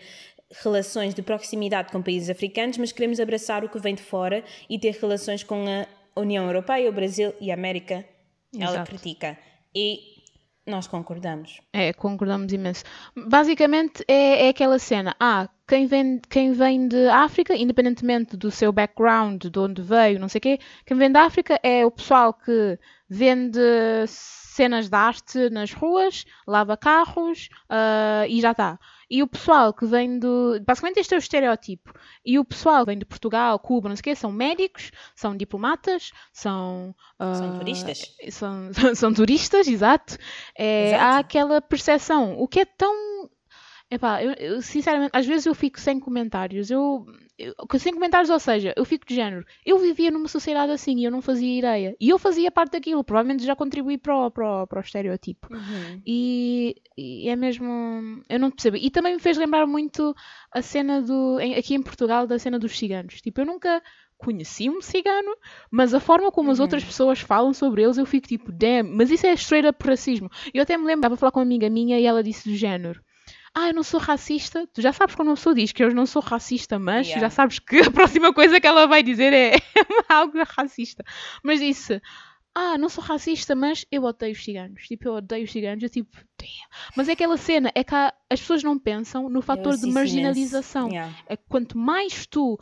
[0.63, 4.77] relações de proximidade com países africanos, mas queremos abraçar o que vem de fora e
[4.77, 8.05] ter relações com a União Europeia, o Brasil e a América.
[8.53, 8.75] Exato.
[8.75, 9.37] Ela critica.
[9.73, 9.99] E
[10.65, 11.61] nós concordamos.
[11.73, 12.83] É, concordamos imenso.
[13.15, 15.15] Basicamente é, é aquela cena.
[15.19, 20.27] Ah, quem vem, quem vem de África, independentemente do seu background, de onde veio, não
[20.27, 22.77] sei o quê, quem vem da África é o pessoal que
[23.09, 23.57] vende
[24.05, 28.77] cenas de arte nas ruas, lava carros uh, e já está.
[29.09, 30.59] E o pessoal que vem do.
[30.65, 31.93] Basicamente, este é o estereótipo.
[32.25, 35.37] E o pessoal que vem de Portugal, Cuba, não sei o quê, são médicos, são
[35.37, 36.93] diplomatas, são.
[37.17, 38.15] Uh, são turistas.
[38.29, 40.17] São, são, são turistas, exato.
[40.57, 41.03] É, exato.
[41.03, 42.37] Há aquela percepção.
[42.37, 43.10] O que é tão
[43.91, 46.71] Epá, eu, eu, sinceramente, às vezes eu fico sem comentários.
[46.71, 47.05] Eu,
[47.37, 49.45] eu, sem comentários, ou seja, eu fico de género.
[49.65, 51.93] Eu vivia numa sociedade assim e eu não fazia ideia.
[51.99, 53.03] E eu fazia parte daquilo.
[53.03, 55.53] Provavelmente já contribuí para o, para o, para o estereotipo.
[55.53, 56.01] Uhum.
[56.07, 58.23] E, e, é mesmo.
[58.29, 58.77] Eu não percebo.
[58.77, 60.15] E também me fez lembrar muito
[60.53, 61.37] a cena do.
[61.57, 63.21] aqui em Portugal, da cena dos ciganos.
[63.21, 63.83] Tipo, eu nunca
[64.17, 65.35] conheci um cigano,
[65.69, 66.63] mas a forma como as uhum.
[66.63, 70.29] outras pessoas falam sobre eles, eu fico tipo, damn, mas isso é straight up racismo.
[70.53, 72.55] Eu até me lembro, estava a falar com uma amiga minha e ela disse do
[72.55, 73.01] género
[73.53, 74.67] ah, eu não sou racista.
[74.73, 77.27] Tu já sabes quando uma pessoa diz que eu não sou racista, mas yeah.
[77.27, 79.55] já sabes que a próxima coisa que ela vai dizer é
[80.07, 81.03] algo racista.
[81.43, 82.01] Mas disse,
[82.55, 84.83] ah, não sou racista, mas eu odeio os ciganos.
[84.87, 85.83] Tipo, eu odeio os ciganos.
[85.83, 86.49] Eu tipo, damn.
[86.95, 90.89] Mas é aquela cena, é que há, as pessoas não pensam no fator de marginalização.
[90.89, 91.13] Yeah.
[91.27, 92.57] É que quanto mais tu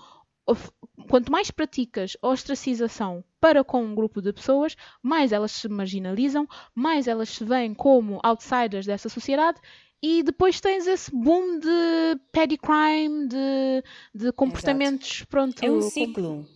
[1.08, 7.08] quanto mais praticas ostracização para com um grupo de pessoas, mais elas se marginalizam, mais
[7.08, 9.60] elas se veem como outsiders dessa sociedade
[10.02, 13.84] e depois tens esse boom de petty crime, de,
[14.14, 15.18] de comportamentos.
[15.18, 15.28] Exato.
[15.28, 16.48] Pronto, é um ciclo.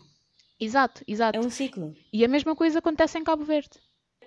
[0.60, 1.38] Exato, exato.
[1.38, 1.94] É um ciclo.
[2.12, 3.72] E a mesma coisa acontece em Cabo Verde.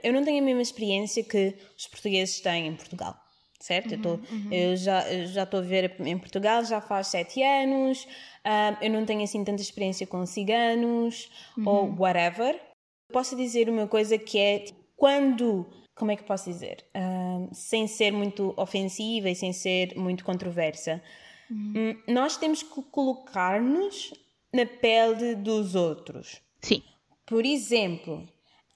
[0.02, 3.16] Eu não tenho a mesma experiência que os portugueses têm em Portugal,
[3.59, 3.92] certo?
[3.92, 4.52] Uhum, eu, tô, uhum.
[4.52, 8.05] eu já já estou a ver em Portugal já faz sete anos,
[8.44, 11.68] uh, eu não tenho assim tanta experiência com ciganos uhum.
[11.68, 12.61] ou whatever.
[13.11, 15.66] Posso dizer uma coisa que é quando
[15.97, 16.85] como é que posso dizer?
[16.95, 21.03] Uh, sem ser muito ofensiva e sem ser muito controversa.
[21.51, 21.97] Uhum.
[22.07, 24.13] Nós temos que colocar-nos
[24.53, 26.41] na pele dos outros.
[26.61, 26.83] Sim.
[27.25, 28.29] Por exemplo,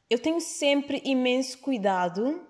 [0.09, 2.41] eu tenho sempre imenso cuidado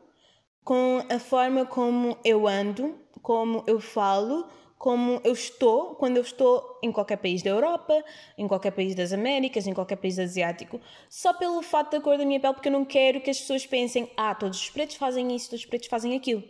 [0.63, 4.49] com a forma como eu ando, como eu falo,
[4.81, 8.03] como eu estou quando eu estou em qualquer país da Europa,
[8.38, 12.25] em qualquer país das Américas, em qualquer país asiático, só pelo fato da cor da
[12.25, 15.37] minha pele, porque eu não quero que as pessoas pensem, ah, todos os pretos fazem
[15.37, 16.43] isso, todos os pretos fazem aquilo.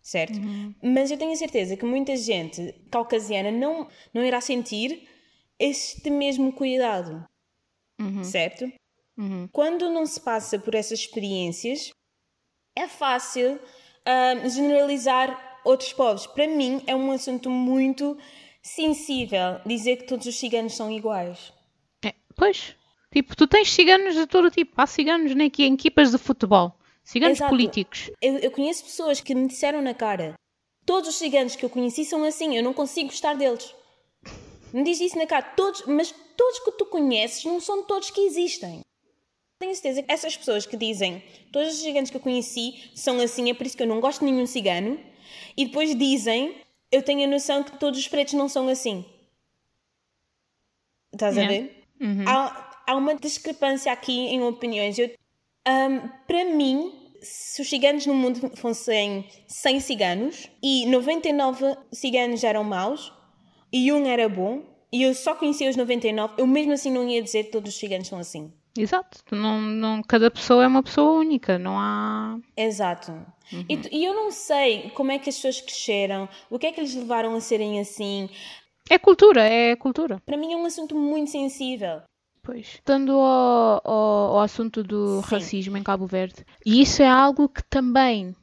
[0.00, 0.38] Certo?
[0.38, 0.72] Uhum.
[0.80, 5.08] Mas eu tenho a certeza que muita gente caucasiana não, não irá sentir
[5.58, 7.26] este mesmo cuidado.
[8.00, 8.22] Uhum.
[8.22, 8.70] Certo?
[9.18, 9.48] Uhum.
[9.50, 11.90] Quando não se passa por essas experiências,
[12.76, 16.26] é fácil uh, generalizar outros povos.
[16.26, 18.16] Para mim é um assunto muito
[18.62, 21.52] sensível dizer que todos os ciganos são iguais.
[22.04, 22.74] É, pois,
[23.12, 24.72] tipo, tu tens ciganos de todo tipo.
[24.76, 26.72] Há ciganos nem aqui em equipas de futebol.
[27.04, 27.50] Ciganos Exato.
[27.50, 28.10] políticos.
[28.20, 30.34] Eu, eu conheço pessoas que me disseram na cara
[30.86, 33.74] todos os ciganos que eu conheci são assim, eu não consigo gostar deles.
[34.72, 38.20] Me diz isso na cara, todos, mas todos que tu conheces não são todos que
[38.20, 38.80] existem.
[39.58, 43.50] Tenho certeza que essas pessoas que dizem todos os ciganos que eu conheci são assim,
[43.50, 44.98] é por isso que eu não gosto de nenhum cigano,
[45.56, 46.54] e depois dizem,
[46.90, 49.04] eu tenho a noção que todos os pretos não são assim.
[51.12, 51.54] Estás yeah.
[51.54, 51.84] a ver?
[52.00, 52.24] Uhum.
[52.26, 54.98] Há, há uma discrepância aqui em opiniões.
[54.98, 55.10] Eu,
[55.66, 62.62] um, para mim, se os ciganos no mundo fossem 100 ciganos e 99 ciganos eram
[62.62, 63.12] maus
[63.72, 64.62] e um era bom
[64.92, 67.78] e eu só conhecia os 99, eu mesmo assim não ia dizer que todos os
[67.78, 68.52] ciganos são assim.
[68.82, 69.18] Exato.
[69.30, 72.38] Não, não, cada pessoa é uma pessoa única, não há.
[72.56, 73.12] Exato.
[73.52, 73.64] Uhum.
[73.68, 76.80] E, e, eu não sei como é que as pessoas cresceram, o que é que
[76.80, 78.28] eles levaram a serem assim.
[78.90, 80.20] É cultura, é cultura.
[80.24, 82.02] Para mim é um assunto muito sensível.
[82.42, 82.74] Pois.
[82.74, 85.34] Estando ao, ao, ao assunto do Sim.
[85.34, 88.34] racismo em Cabo Verde, e isso é algo que também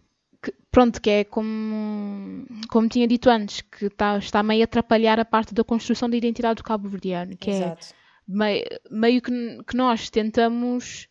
[0.44, 5.20] que, pronto, que é como, como tinha dito antes, que está, está meio a atrapalhar
[5.20, 7.88] a parte da construção da identidade do cabo-verdiano, que é Exato.
[8.00, 11.08] é meio, meio que, que nós tentamos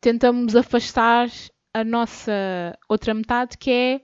[0.00, 1.28] tentamos afastar
[1.74, 4.00] a nossa outra metade que é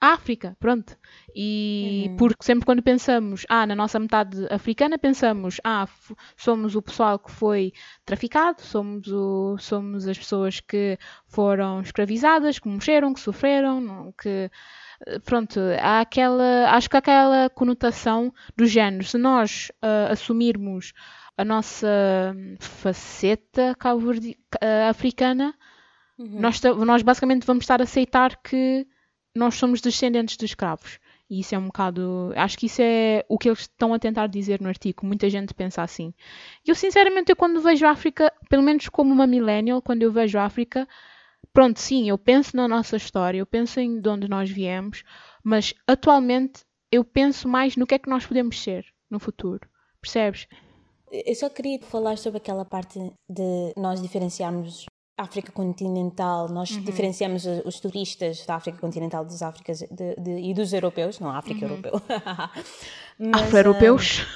[0.00, 0.96] a África, pronto.
[1.34, 2.16] E uhum.
[2.16, 5.88] porque sempre quando pensamos, ah, na nossa metade africana, pensamos, ah,
[6.36, 7.72] somos o pessoal que foi
[8.04, 14.50] traficado, somos, o, somos as pessoas que foram escravizadas, que morreram, que sofreram, que
[15.24, 19.04] pronto, há aquela, acho que há aquela conotação do género.
[19.04, 20.92] Se nós uh, assumirmos
[21.36, 25.54] a nossa faceta uh, africana,
[26.18, 26.40] uhum.
[26.40, 28.86] nós, nós basicamente vamos estar a aceitar que
[29.34, 30.98] nós somos descendentes de escravos.
[31.28, 32.32] E isso é um bocado.
[32.36, 35.04] Acho que isso é o que eles estão a tentar dizer no artigo.
[35.04, 36.14] Muita gente pensa assim.
[36.64, 40.38] Eu, sinceramente, eu quando vejo a África, pelo menos como uma millennial, quando eu vejo
[40.38, 40.86] a África,
[41.52, 45.02] pronto, sim, eu penso na nossa história, eu penso em de onde nós viemos,
[45.42, 49.68] mas atualmente eu penso mais no que é que nós podemos ser no futuro.
[50.00, 50.46] Percebes?
[51.10, 54.86] Eu só queria falar sobre aquela parte de nós diferenciarmos
[55.18, 56.82] África continental, nós uhum.
[56.82, 61.64] diferenciamos os turistas da África continental dos Áfricas de, de, e dos europeus, não África
[61.64, 61.72] uhum.
[61.72, 62.02] europeu.
[63.32, 64.26] Afro-europeus?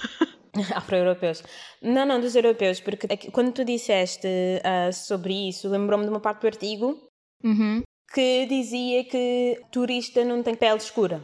[0.57, 1.43] Um, Afro-europeus.
[1.83, 6.41] Não, não, dos europeus, porque quando tu disseste uh, sobre isso, lembrou-me de uma parte
[6.41, 6.99] do artigo
[7.45, 7.83] uhum.
[8.15, 11.23] que dizia que turista não tem pele escura.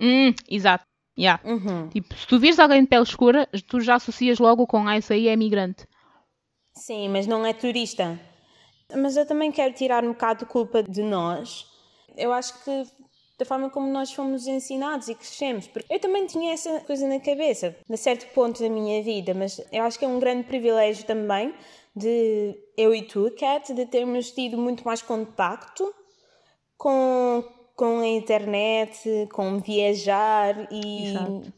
[0.00, 0.84] Hum, exato.
[1.18, 1.42] Yeah.
[1.44, 1.88] Uhum.
[1.88, 5.12] Tipo, se tu vires alguém de pele escura, tu já associas logo com ah, isso
[5.12, 5.86] aí é migrante.
[6.74, 8.20] Sim, mas não é turista.
[8.94, 11.66] Mas eu também quero tirar um bocado de culpa de nós.
[12.16, 12.84] Eu acho que
[13.38, 15.66] da forma como nós fomos ensinados e crescemos.
[15.66, 19.60] Porque eu também tinha essa coisa na cabeça, a certo ponto da minha vida, mas
[19.70, 21.54] eu acho que é um grande privilégio também
[21.94, 25.94] de eu e tu, Kat, de termos tido muito mais contacto
[26.76, 27.42] com,
[27.76, 31.52] com a internet, com viajar e Exato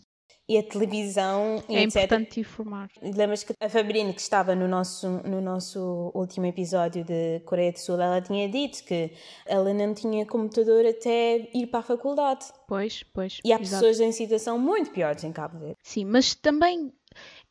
[0.48, 2.04] e a televisão é etc.
[2.04, 2.88] importante informar.
[3.02, 7.78] Lembras que a Fabrina, que estava no nosso, no nosso último episódio de Coreia do
[7.78, 9.12] Sul, ela tinha dito que
[9.44, 12.46] ela não tinha computador até ir para a faculdade.
[12.66, 13.40] Pois, pois.
[13.44, 13.84] E há exato.
[13.84, 15.76] pessoas em situação muito piores em Cabo Verde.
[15.82, 16.94] Sim, mas também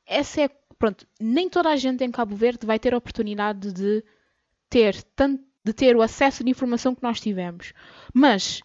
[0.08, 0.50] essa é.
[0.80, 4.04] Pronto, nem toda a gente em Cabo Verde vai ter a oportunidade de
[4.70, 7.74] ter tanto de ter o acesso de informação que nós tivemos.
[8.14, 8.62] Mas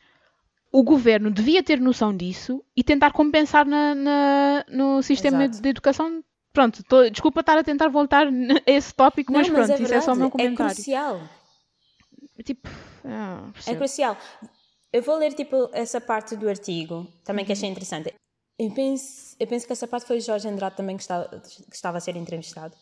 [0.73, 5.69] o governo devia ter noção disso e tentar compensar na, na no sistema de, de,
[5.69, 6.25] educação.
[6.53, 8.31] Pronto, tô, desculpa estar a tentar voltar a
[8.67, 10.73] esse tópico, Não, mas, mas pronto, é isso é só o meu é comentário.
[10.73, 11.21] É crucial.
[12.45, 12.69] Tipo,
[13.05, 14.17] ah, é crucial.
[14.93, 17.73] Eu vou ler tipo essa parte do artigo, também que achei uhum.
[17.73, 18.15] interessante.
[18.59, 21.75] Eu penso, eu penso que essa parte foi o Jorge Andrade também que estava, que
[21.75, 22.75] estava a ser entrevistado.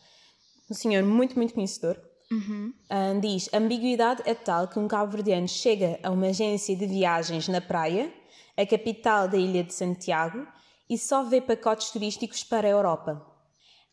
[0.69, 1.99] Um senhor muito, muito conhecedor.
[2.31, 2.73] Uhum.
[2.89, 7.47] Um, diz: a ambiguidade é tal que um cabo-verdiano chega a uma agência de viagens
[7.47, 8.11] na praia,
[8.55, 10.47] a capital da ilha de Santiago,
[10.89, 13.25] e só vê pacotes turísticos para a Europa.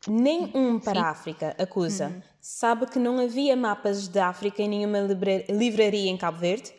[0.06, 1.06] Nem um para Sim.
[1.06, 2.06] a África, acusa.
[2.06, 2.22] Uhum.
[2.40, 5.00] Sabe que não havia mapas de África em nenhuma
[5.48, 6.72] livraria em Cabo Verde?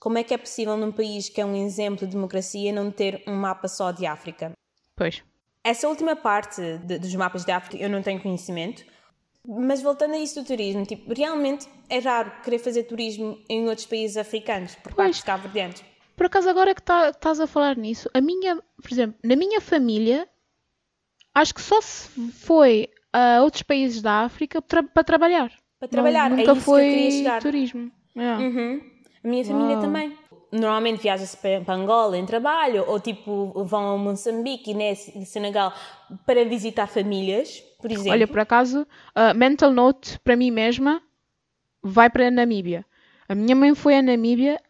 [0.00, 3.22] Como é que é possível num país que é um exemplo de democracia não ter
[3.26, 4.52] um mapa só de África?
[4.96, 5.22] Pois.
[5.62, 8.84] Essa última parte de, dos mapas de África eu não tenho conhecimento,
[9.46, 13.86] mas voltando a isso do turismo, tipo, realmente é raro querer fazer turismo em outros
[13.86, 15.82] países africanos, por parte dos cabo-verdianos.
[16.16, 19.34] Por acaso, agora que tá, estás tá, a falar nisso, a minha, por exemplo, na
[19.34, 20.28] minha família,
[21.34, 25.52] acho que só se foi a outros países da África para trabalhar.
[25.78, 27.90] Para trabalhar, Não, é nunca é foi turismo.
[28.16, 28.44] Yeah.
[28.44, 28.80] Uhum.
[29.24, 29.80] A minha família Uau.
[29.82, 30.18] também.
[30.52, 35.72] Normalmente viaja-se para Angola em trabalho, ou tipo vão a Moçambique e Senegal
[36.26, 38.12] para visitar famílias por exemplo.
[38.12, 41.02] Olha, por acaso, uh, mental note para mim mesma,
[41.82, 42.86] vai para a Namíbia.
[43.28, 44.60] A minha mãe foi à Namíbia,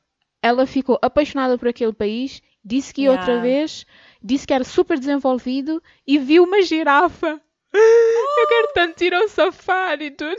[0.43, 3.21] ela ficou apaixonada por aquele país, disse que ia yeah.
[3.21, 3.87] outra vez,
[4.23, 7.41] disse que era super desenvolvido e viu uma girafa.
[7.75, 8.41] Oh!
[8.41, 10.37] Eu quero tanto ir ao safari e tudo.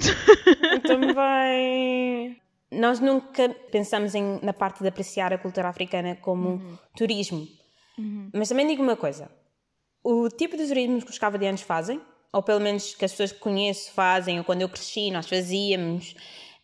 [0.71, 2.41] Eu também.
[2.71, 6.77] Nós nunca pensamos em, na parte de apreciar a cultura africana como uhum.
[6.95, 7.47] turismo.
[7.97, 8.29] Uhum.
[8.33, 9.29] Mas também digo uma coisa:
[10.03, 12.01] o tipo de turismo que os cabo fazem
[12.33, 16.15] ou pelo menos que as pessoas que conheço fazem, ou quando eu cresci nós fazíamos,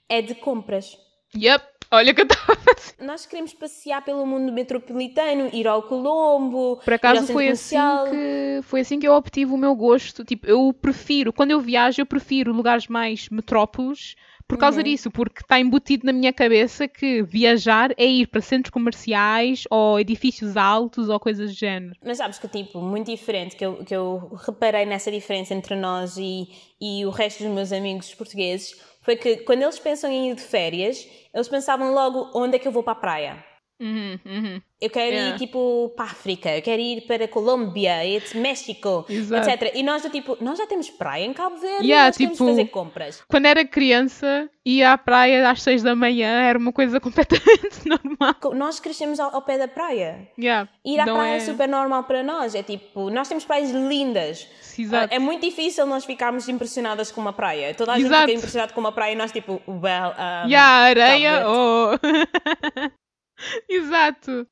[0.09, 0.97] é de compras.
[1.35, 1.63] Yep.
[1.91, 2.59] Olha que eu estava.
[2.99, 6.79] Nós queremos passear pelo mundo metropolitano, ir ao Colombo.
[6.83, 7.77] Por acaso foi assim,
[8.09, 10.23] que, foi assim que eu obtive o meu gosto.
[10.23, 14.15] Tipo, eu prefiro, quando eu viajo, eu prefiro lugares mais metrópoles
[14.49, 14.83] por causa uhum.
[14.83, 19.99] disso, porque está embutido na minha cabeça que viajar é ir para centros comerciais ou
[19.99, 21.95] edifícios altos ou coisas do género.
[22.03, 26.17] Mas sabes que, tipo, muito diferente, que eu, que eu reparei nessa diferença entre nós
[26.17, 26.49] e,
[26.81, 30.41] e o resto dos meus amigos portugueses, foi que quando eles pensam em ir de
[30.41, 33.48] férias, eles pensavam logo onde é que eu vou para a praia.
[33.79, 34.61] Uhum, uhum.
[34.81, 35.35] Eu quero yeah.
[35.35, 37.99] ir tipo para a África, eu quero ir para a Colômbia,
[38.35, 39.49] México, Exato.
[39.49, 39.71] etc.
[39.75, 42.65] E nós do tipo, nós já temos praia em Cabo Verde, yeah, nós tipo, fazer
[42.65, 43.23] compras.
[43.27, 48.35] Quando era criança, ia à praia às 6 da manhã, era uma coisa completamente normal.
[48.53, 50.29] Nós crescemos ao, ao pé da praia.
[50.37, 51.37] Yeah, ir à praia é...
[51.37, 52.55] é super normal para nós.
[52.55, 54.47] É tipo, nós temos praias lindas.
[54.77, 55.13] Exato.
[55.13, 57.73] É muito difícil nós ficarmos impressionadas com uma praia.
[57.73, 58.27] Toda a gente Exato.
[58.27, 61.99] fica impressionada com uma praia e nós tipo, well, um, yeah, areia, oh.
[63.69, 64.47] Exato.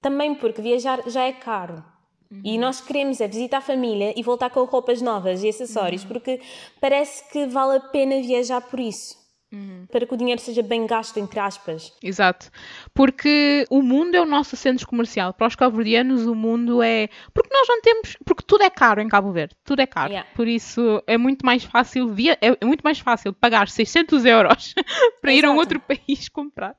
[0.00, 1.82] Também porque viajar já é caro.
[2.30, 2.40] Uhum.
[2.44, 6.08] E nós queremos é visitar a família e voltar com roupas novas e acessórios, uhum.
[6.08, 6.40] porque
[6.80, 9.24] parece que vale a pena viajar por isso.
[9.52, 9.86] Uhum.
[9.90, 11.92] Para que o dinheiro seja bem gasto, entre aspas.
[12.02, 12.50] Exato.
[12.92, 15.32] Porque o mundo é o nosso centro comercial.
[15.32, 17.08] Para os cabo-verdianos, o mundo é.
[17.32, 18.16] Porque nós não temos.
[18.24, 19.54] Porque tudo é caro em Cabo Verde.
[19.64, 20.10] Tudo é caro.
[20.10, 20.28] Yeah.
[20.34, 22.08] Por isso é muito mais fácil.
[22.08, 22.36] Via...
[22.40, 24.74] É muito mais fácil pagar 600 euros
[25.22, 25.46] para Exato.
[25.46, 26.76] ir a um outro país comprar.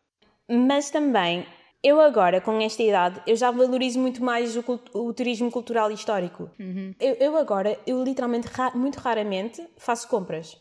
[0.49, 1.45] Mas também,
[1.83, 5.93] eu agora, com esta idade, eu já valorizo muito mais o, o turismo cultural e
[5.93, 6.49] histórico.
[6.59, 6.93] Uhum.
[6.99, 10.57] Eu, eu, agora, eu literalmente, ra muito raramente, faço compras.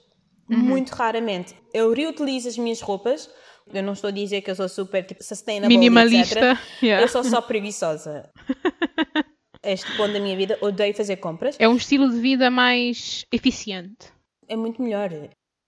[0.51, 0.59] Uhum.
[0.59, 1.55] Muito raramente.
[1.73, 3.31] Eu reutilizo as minhas roupas.
[3.73, 6.39] Eu não estou a dizer que eu sou super tipo, sustainable, Minimalista.
[6.53, 6.59] etc.
[6.83, 7.03] Yeah.
[7.03, 8.31] Eu sou só preguiçosa.
[9.65, 11.57] este ponto da minha vida, odeio fazer compras.
[11.59, 14.13] É um estilo de vida mais eficiente.
[14.47, 15.11] É muito melhor.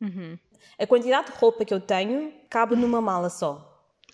[0.02, 0.38] Uhum.
[0.78, 3.65] A quantidade de roupa que eu tenho cabe numa mala só.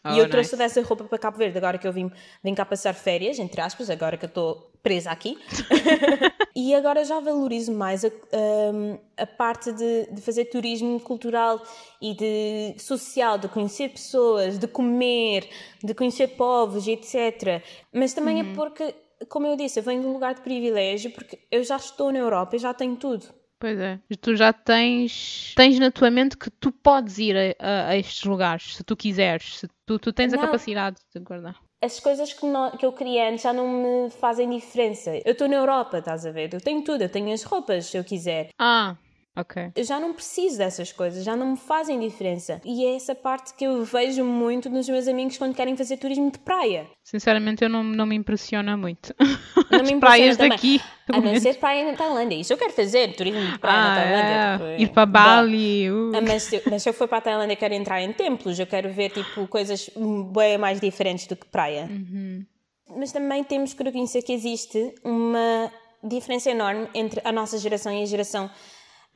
[0.05, 2.11] Oh, e eu trouxe toda essa roupa para Cabo Verde, agora que eu vim,
[2.42, 5.38] vim cá passar férias, entre aspas, agora que eu estou presa aqui.
[6.57, 11.62] e agora já valorizo mais a, a, a parte de, de, fazer turismo cultural
[12.00, 15.48] e de social, de conhecer pessoas, de comer,
[15.82, 17.62] de conhecer povos, etc.
[17.92, 18.50] Mas também é uhum.
[18.50, 18.94] é porque,
[19.28, 22.18] como eu disse, eu venho de um lugar de privilégio, porque eu já estou na
[22.18, 23.41] Europa e já tenho tudo.
[23.63, 24.01] Pois é.
[24.21, 28.75] Tu já tens, tens na tua mente que tu podes ir a, a, estes lugares,
[28.75, 29.61] se tu quiseres.
[29.61, 30.41] Se tu, tu tens não.
[30.41, 31.55] a capacidade de guardar.
[31.81, 35.13] As coisas que, não, que eu queria antes já não me fazem diferença.
[35.25, 36.53] Eu estou na Europa, estás a ver?
[36.53, 38.49] Eu tenho tudo, eu tenho as roupas se eu quiser.
[38.59, 38.97] Ah,
[39.74, 42.61] Eu já não preciso dessas coisas, já não me fazem diferença.
[42.64, 46.30] E é essa parte que eu vejo muito nos meus amigos quando querem fazer turismo
[46.30, 46.87] de praia.
[47.03, 49.14] Sinceramente, eu não, não me impressiona muito.
[49.70, 50.51] Não As me praias também.
[50.51, 50.80] daqui.
[51.11, 52.37] A não ser praia na Tailândia.
[52.37, 54.35] Isso eu quero fazer, turismo de praia ah, na Tailândia.
[54.35, 54.76] É.
[54.76, 55.91] Tipo, Ir para Bali.
[55.91, 56.12] Uh.
[56.14, 58.66] Ah, mas, se, mas se eu for para a Tailândia, quero entrar em templos, eu
[58.66, 59.89] quero ver tipo coisas
[60.35, 61.89] bem mais diferentes do que praia.
[61.91, 62.45] Uhum.
[62.97, 65.70] Mas também temos que reconhecer que existe uma
[66.05, 68.51] diferença enorme entre a nossa geração e a geração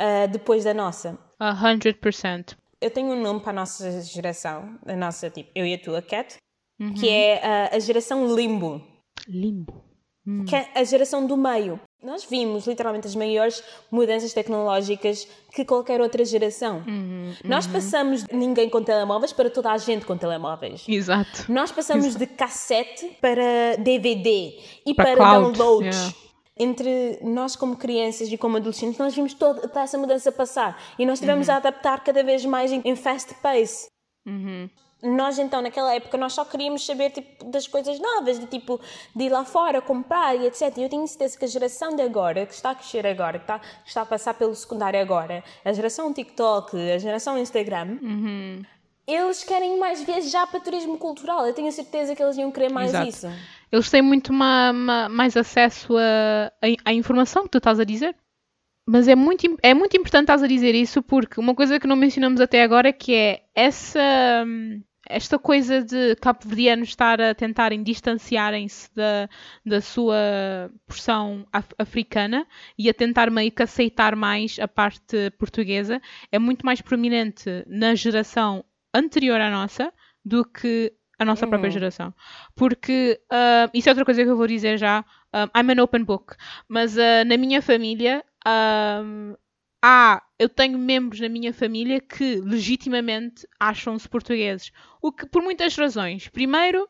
[0.00, 1.18] uh, depois da nossa.
[1.38, 2.52] A hundred percent.
[2.80, 6.02] Eu tenho um nome para a nossa geração, a nossa, tipo, eu e a tua,
[6.02, 6.36] Cat,
[6.78, 6.94] uhum.
[6.94, 7.40] que é
[7.72, 8.82] uh, a geração limbo.
[9.26, 9.84] Limbo.
[10.26, 10.44] Hum.
[10.44, 11.80] Que é a geração do meio.
[12.02, 16.84] Nós vimos literalmente as maiores mudanças tecnológicas que qualquer outra geração.
[16.86, 17.72] Uhum, Nós uhum.
[17.72, 20.84] passamos de ninguém com telemóveis para toda a gente com telemóveis.
[20.86, 21.50] Exato.
[21.50, 22.26] Nós passamos Exato.
[22.26, 25.96] de cassete para DVD e para, para downloads.
[25.96, 26.25] Yeah
[26.58, 31.20] entre nós como crianças e como adolescentes, nós vimos toda, essa mudança passar e nós
[31.20, 31.54] tivemos uhum.
[31.54, 33.88] a adaptar cada vez mais em, em fast pace.
[34.26, 34.68] Uhum.
[35.02, 38.80] Nós então naquela época nós só queríamos saber tipo, das coisas novas, de tipo
[39.14, 40.72] de ir lá fora comprar e etc.
[40.78, 43.44] E eu tenho certeza que a geração de agora, que está a crescer agora, que
[43.44, 48.62] está, que está a passar pelo secundário agora, a geração TikTok, a geração Instagram, uhum.
[49.06, 51.46] eles querem mais viajar para turismo cultural.
[51.46, 53.08] Eu tenho certeza que eles iam querer mais Exato.
[53.08, 53.28] isso
[53.70, 55.94] eles têm muito ma, ma, mais acesso
[56.84, 58.16] à informação que tu estás a dizer.
[58.88, 61.96] Mas é muito, é muito importante estás a dizer isso porque uma coisa que não
[61.96, 64.44] mencionamos até agora que é essa
[65.08, 69.28] esta coisa de cabo-verdianos estar a tentarem distanciarem-se da,
[69.64, 72.46] da sua porção af africana
[72.78, 76.00] e a tentar meio que aceitar mais a parte portuguesa
[76.30, 79.92] é muito mais prominente na geração anterior à nossa
[80.24, 81.50] do que a nossa uhum.
[81.50, 82.14] própria geração.
[82.54, 85.04] Porque uh, isso é outra coisa que eu vou dizer já.
[85.32, 86.34] Um, I'm an open book.
[86.68, 89.34] Mas uh, na minha família um,
[89.82, 94.72] há, eu tenho membros na minha família que legitimamente acham-se portugueses.
[95.00, 96.28] O que por muitas razões.
[96.28, 96.88] Primeiro,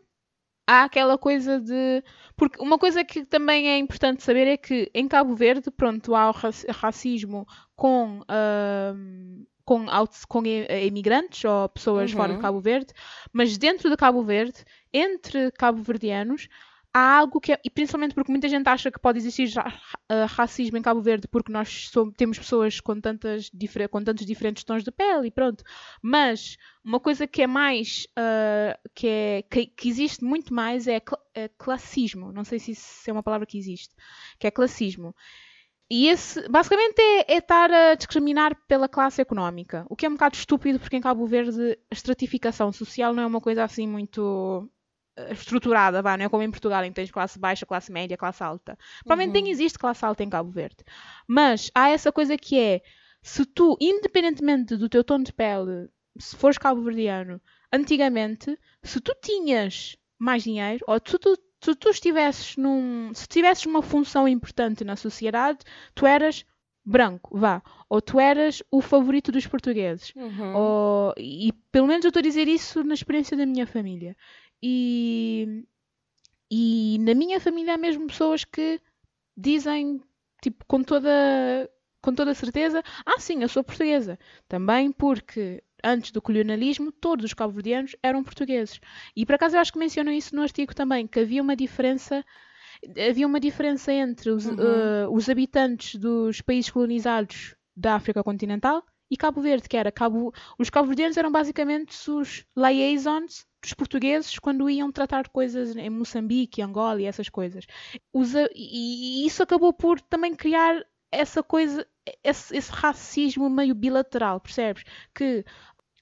[0.67, 2.03] há aquela coisa de.
[2.37, 6.31] Porque uma coisa que também é importante saber é que em Cabo Verde, pronto, há
[6.31, 6.35] o
[6.73, 8.21] racismo com.
[8.21, 9.85] Uh, com,
[10.29, 12.17] com imigrantes ou pessoas uhum.
[12.17, 12.43] fora de uhum.
[12.43, 12.95] Cabo Verde,
[13.33, 16.49] mas dentro de Cabo Verde, entre cabo-verdianos,
[16.95, 20.79] há algo que é, e principalmente porque muita gente acha que pode existir uh, racismo
[20.79, 23.51] em Cabo Verde porque nós somos, temos pessoas com, tantas,
[23.91, 25.63] com tantos diferentes tons de pele e pronto.
[26.01, 30.99] Mas uma coisa que é mais, uh, que, é, que, que, existe muito mais é,
[30.99, 32.33] cl é, classismo.
[32.33, 33.95] Não sei se isso é uma palavra que existe,
[34.39, 35.15] que é classismo.
[35.89, 39.87] E esse, basicamente, é, é estar a discriminar pela classe económica.
[39.89, 43.27] O que é um bocado estúpido, porque em Cabo Verde a estratificação social não é
[43.27, 44.69] uma coisa assim muito
[45.31, 48.43] estruturada, vá, não é como em Portugal, em que tens classe baixa, classe média, classe
[48.43, 48.79] alta.
[49.05, 49.45] Provavelmente uhum.
[49.45, 50.85] nem existe classe alta em Cabo Verde.
[51.27, 52.83] Mas há essa coisa que é,
[53.23, 57.41] se tu, independentemente do teu tom de pele, se fores cabo-verdiano,
[57.73, 63.13] antigamente, se tu tinhas mais dinheiro, ou se tu, se tu estivesses num.
[63.15, 65.59] Se tivesses uma função importante na sociedade,
[65.95, 66.45] tu eras
[66.85, 67.63] branco, vá.
[67.89, 70.13] Ou tu eras o favorito dos portugueses.
[70.15, 70.55] Uhum.
[70.55, 74.17] Ou, e pelo menos eu estou a dizer isso na experiência da minha família.
[74.63, 75.65] E,
[76.51, 78.81] e na minha família há mesmo pessoas que
[79.37, 80.01] dizem,
[80.41, 81.11] tipo, com toda,
[82.01, 84.19] com toda certeza: Ah, sim, eu sou portuguesa.
[84.49, 88.81] Também porque antes do colonialismo, todos os cabo-verdianos eram portugueses.
[89.15, 92.25] E por acaso eu acho que mencionam isso no artigo também, que havia uma diferença.
[93.09, 94.55] Havia uma diferença entre os, uhum.
[94.55, 100.33] uh, os habitantes dos países colonizados da África continental e Cabo Verde, que era Cabo,
[100.59, 107.01] os cabo-verdianos eram basicamente os liaisons dos portugueses quando iam tratar coisas em Moçambique, Angola
[107.01, 107.67] e essas coisas.
[108.13, 111.87] Usa, e, e isso acabou por também criar essa coisa,
[112.23, 114.85] esse, esse racismo meio bilateral, percebes?
[115.15, 115.45] Que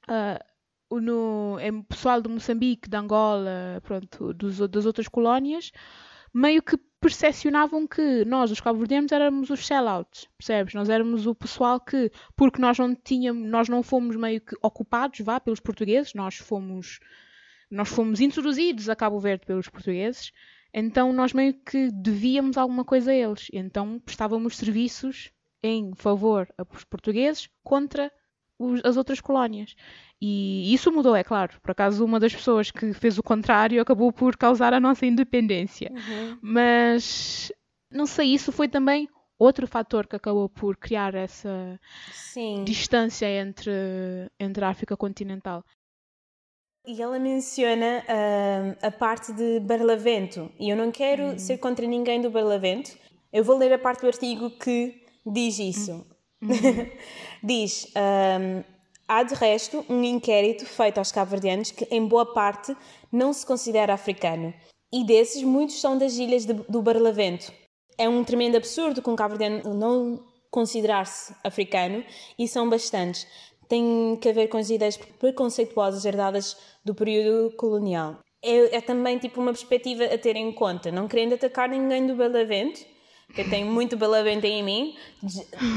[0.08, 5.72] uh, no em pessoal de Moçambique, de Angola, pronto, dos, das outras colónias,
[6.32, 10.72] meio que percepcionavam que nós, os cabo-verdianos, éramos os sellouts, percebes?
[10.74, 15.20] Nós éramos o pessoal que, porque nós não tínhamos, nós não fomos meio que ocupados,
[15.20, 16.98] vá, pelos portugueses, nós fomos,
[17.70, 20.32] nós fomos introduzidos a Cabo Verde pelos portugueses,
[20.74, 25.30] então nós meio que devíamos alguma coisa a eles, então prestávamos serviços
[25.62, 28.10] em favor aos portugueses contra
[28.58, 29.74] os, as outras colónias.
[30.20, 31.60] E isso mudou, é claro.
[31.62, 35.90] Por acaso, uma das pessoas que fez o contrário acabou por causar a nossa independência.
[35.92, 36.38] Uhum.
[36.42, 37.52] Mas,
[37.90, 39.08] não sei, isso foi também
[39.38, 41.78] outro fator que acabou por criar essa
[42.10, 42.64] Sim.
[42.64, 43.70] distância entre,
[44.38, 45.64] entre a África continental.
[46.86, 50.50] E ela menciona uh, a parte de Barlavento.
[50.58, 51.38] E eu não quero uhum.
[51.38, 52.96] ser contra ninguém do Barlavento.
[53.32, 56.06] Eu vou ler a parte do artigo que diz isso.
[56.42, 56.50] Uhum.
[57.42, 58.62] diz: um,
[59.06, 62.74] Há de resto um inquérito feito aos cabo-verdianos que, em boa parte,
[63.12, 64.52] não se considera africano.
[64.92, 67.52] E desses, muitos são das ilhas de, do Barlavento.
[67.98, 72.04] É um tremendo absurdo com um cabo-verdiano não considerar-se africano,
[72.38, 73.26] e são bastantes.
[73.68, 78.18] Tem que ver com as ideias preconceituosas herdadas do período colonial.
[78.42, 82.14] É, é também tipo uma perspectiva a ter em conta, não querendo atacar ninguém do
[82.14, 82.80] Barlavento,
[83.34, 84.96] que eu tenho muito belovente em mim.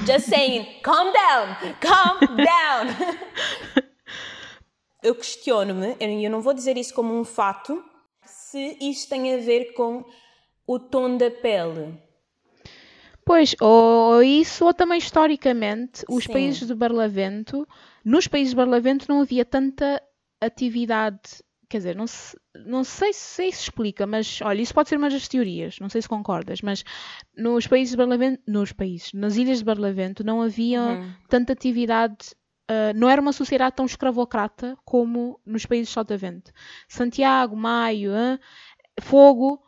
[0.05, 3.83] Just saying, calm down, calm down.
[5.01, 7.81] eu questiono-me, e eu não vou dizer isso como um fato,
[8.25, 10.03] se isto tem a ver com
[10.67, 11.97] o tom da pele.
[13.25, 16.31] Pois, ou isso, ou também historicamente, os Sim.
[16.31, 17.67] países de Barlavento,
[18.03, 20.01] nos países de Barlavento não havia tanta
[20.41, 24.95] atividade Quer dizer, não, se, não sei se isso explica, mas olha, isso pode ser
[24.95, 26.83] uma das teorias, não sei se concordas, mas
[27.35, 31.13] nos países de Barlavento, nos países, nas ilhas de Barlavento, não havia uhum.
[31.27, 32.29] tanta atividade,
[32.71, 36.53] uh, não era uma sociedade tão escravocrata como nos países de Sotavento.
[36.87, 38.13] Santiago, Maio,
[39.01, 39.61] Fogo,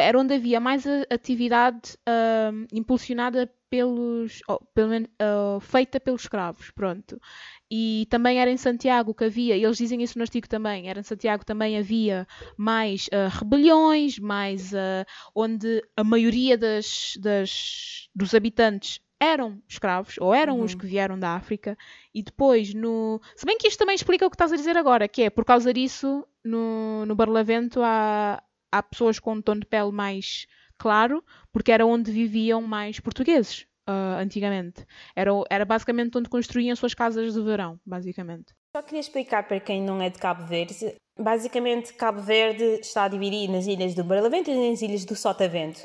[0.00, 7.20] era onde havia mais atividade uh, impulsionada pelos, oh, pelo, uh, feita pelos escravos, pronto.
[7.70, 11.02] E também era em Santiago que havia, eles dizem isso no artigo também, era em
[11.02, 15.04] Santiago também havia mais uh, rebeliões, mais uh,
[15.34, 20.64] onde a maioria das, das, dos habitantes eram escravos, ou eram uhum.
[20.64, 21.76] os que vieram da África,
[22.14, 23.20] e depois no.
[23.34, 25.44] Se bem que isto também explica o que estás a dizer agora, que é por
[25.44, 28.40] causa disso, no, no Barlavento há,
[28.70, 30.46] há pessoas com um tom de pele mais
[30.78, 34.84] claro, porque era onde viviam mais portugueses uh, antigamente.
[35.14, 38.54] Era, era basicamente onde construíam suas casas de verão, basicamente.
[38.76, 40.94] Só queria explicar para quem não é de Cabo Verde.
[41.18, 45.80] Basicamente, Cabo Verde está dividido nas ilhas do Barlavento e nas ilhas do Sotavento.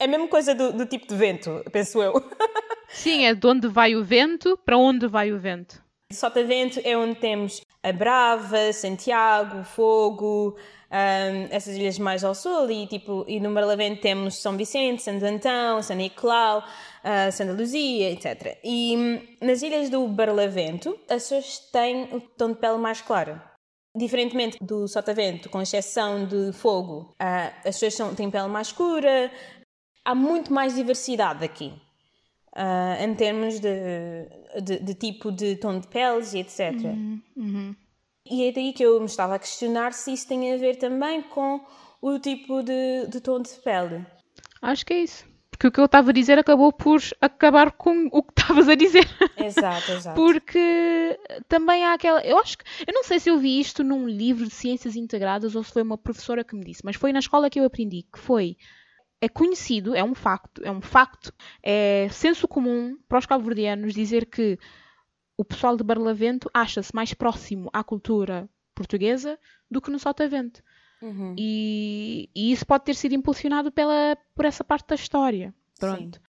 [0.00, 2.14] É a mesma coisa do, do tipo de vento, penso eu.
[2.88, 5.82] Sim, é de onde vai o vento para onde vai o vento.
[6.12, 10.56] Sotavento é onde temos a Brava, Santiago, Fogo,
[10.90, 15.24] um, essas ilhas mais ao sul, e, tipo, e no Barlavento temos São Vicente, Santo
[15.24, 16.64] Antão, São Nicolau,
[17.04, 18.58] uh, Santa Luzia, etc.
[18.64, 23.40] E um, nas ilhas do Barlavento, as pessoas têm o tom de pele mais claro.
[23.96, 29.30] Diferentemente do Sotavento, com exceção de fogo, uh, as pessoas são, têm pele mais escura,
[30.04, 31.72] há muito mais diversidade aqui.
[32.56, 33.68] Uh, em termos de,
[34.62, 36.72] de, de, tipo de tom de peles e etc.
[36.82, 37.76] Uhum, uhum.
[38.28, 41.22] E é daí que eu me estava a questionar se isso tem a ver também
[41.22, 41.60] com
[42.00, 44.04] o tipo de, de tom de pele.
[44.60, 45.27] Acho que é isso.
[45.58, 48.76] Porque o que eu estava a dizer acabou por acabar com o que estavas a
[48.76, 49.04] dizer.
[49.36, 50.14] Exato, exato.
[50.14, 52.20] Porque também há aquela.
[52.20, 52.64] Eu acho que.
[52.86, 55.82] Eu não sei se eu vi isto num livro de ciências integradas ou se foi
[55.82, 58.56] uma professora que me disse, mas foi na escola que eu aprendi, que foi.
[59.20, 64.26] É conhecido, é um facto, é um facto, é senso comum para os cabo-verdianos dizer
[64.26, 64.56] que
[65.36, 69.36] o pessoal de Barlavento acha-se mais próximo à cultura portuguesa
[69.68, 70.62] do que no Sotavento.
[71.00, 71.34] Uhum.
[71.38, 75.54] E, e, isso pode ter sido impulsionado pela, por essa parte da história.
[75.78, 76.18] Pronto.
[76.18, 76.24] Sim.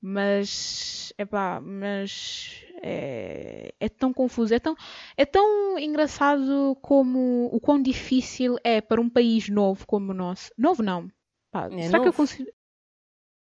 [0.00, 4.76] Mas, epá, mas é, é tão confuso, é tão,
[5.16, 10.52] é tão engraçado como o quão difícil é para um país novo como o nosso.
[10.56, 11.10] Novo não.
[11.50, 12.02] Pá, é será novo.
[12.02, 12.50] que eu consigo.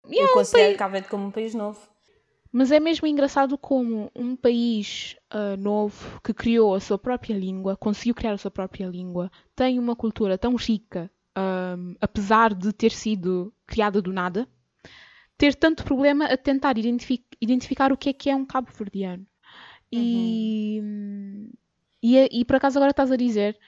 [0.07, 1.93] Yeah, eu considero um Cabo Verde como um país novo.
[2.57, 7.76] Mas é mesmo engraçado como um país uh, novo que criou a sua própria língua,
[7.76, 12.92] conseguiu criar a sua própria língua, tem uma cultura tão rica, um, apesar de ter
[12.92, 14.48] sido criada do nada,
[15.36, 19.26] ter tanto problema a tentar identific identificar o que é que é um cabo-verdiano.
[19.90, 21.50] E, uhum.
[22.00, 23.59] e, e por acaso agora estás a dizer,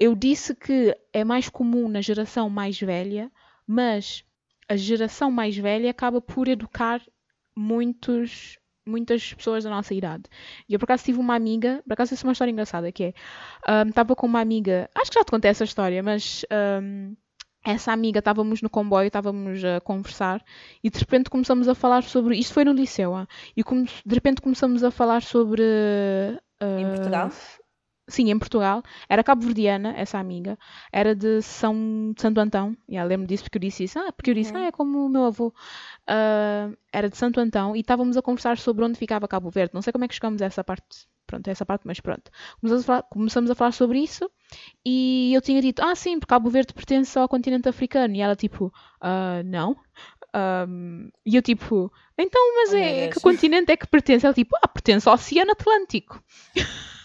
[0.00, 3.30] eu disse que é mais comum na geração mais velha,
[3.64, 4.24] mas
[4.68, 7.00] a geração mais velha acaba por educar
[7.60, 10.24] muitos, muitas pessoas da nossa idade.
[10.68, 13.04] E eu por acaso tive uma amiga, por acaso isso é uma história engraçada, que
[13.04, 13.14] é,
[13.86, 16.44] estava um, com uma amiga, acho que já te contei essa história, mas
[16.82, 17.14] um,
[17.64, 20.42] essa amiga, estávamos no comboio, estávamos a conversar
[20.82, 24.40] e de repente começamos a falar sobre, isto foi no liceu, ah, e de repente
[24.40, 25.62] começamos a falar sobre...
[26.62, 27.30] Uh, em Portugal?
[28.10, 28.82] Sim, em Portugal.
[29.08, 30.58] Era cabo-verdiana, essa amiga.
[30.92, 32.76] Era de São Santo Antão.
[32.88, 33.98] E ela lembro disso porque eu disse isso.
[33.98, 34.58] Ah, porque eu disse, Uhum.
[34.58, 35.54] ah, é como o meu avô.
[36.06, 39.72] Ah, era de Santo Antão e estávamos a conversar sobre onde ficava Cabo Verde.
[39.74, 41.08] Não sei como é que chegamos a essa parte.
[41.26, 42.28] Pronto, a essa parte, mas pronto.
[42.60, 44.28] Começamos a falar, começamos a falar sobre isso
[44.84, 48.16] e eu tinha dito, ah, sim, porque Cabo Verde pertence ao continente africano.
[48.16, 49.76] E ela, tipo, ah, não.
[50.34, 54.24] Ahm, e eu, tipo, então, mas é, que continente é que pertence?
[54.26, 56.20] Ela, tipo, ah, pertence ao Oceano Atlântico.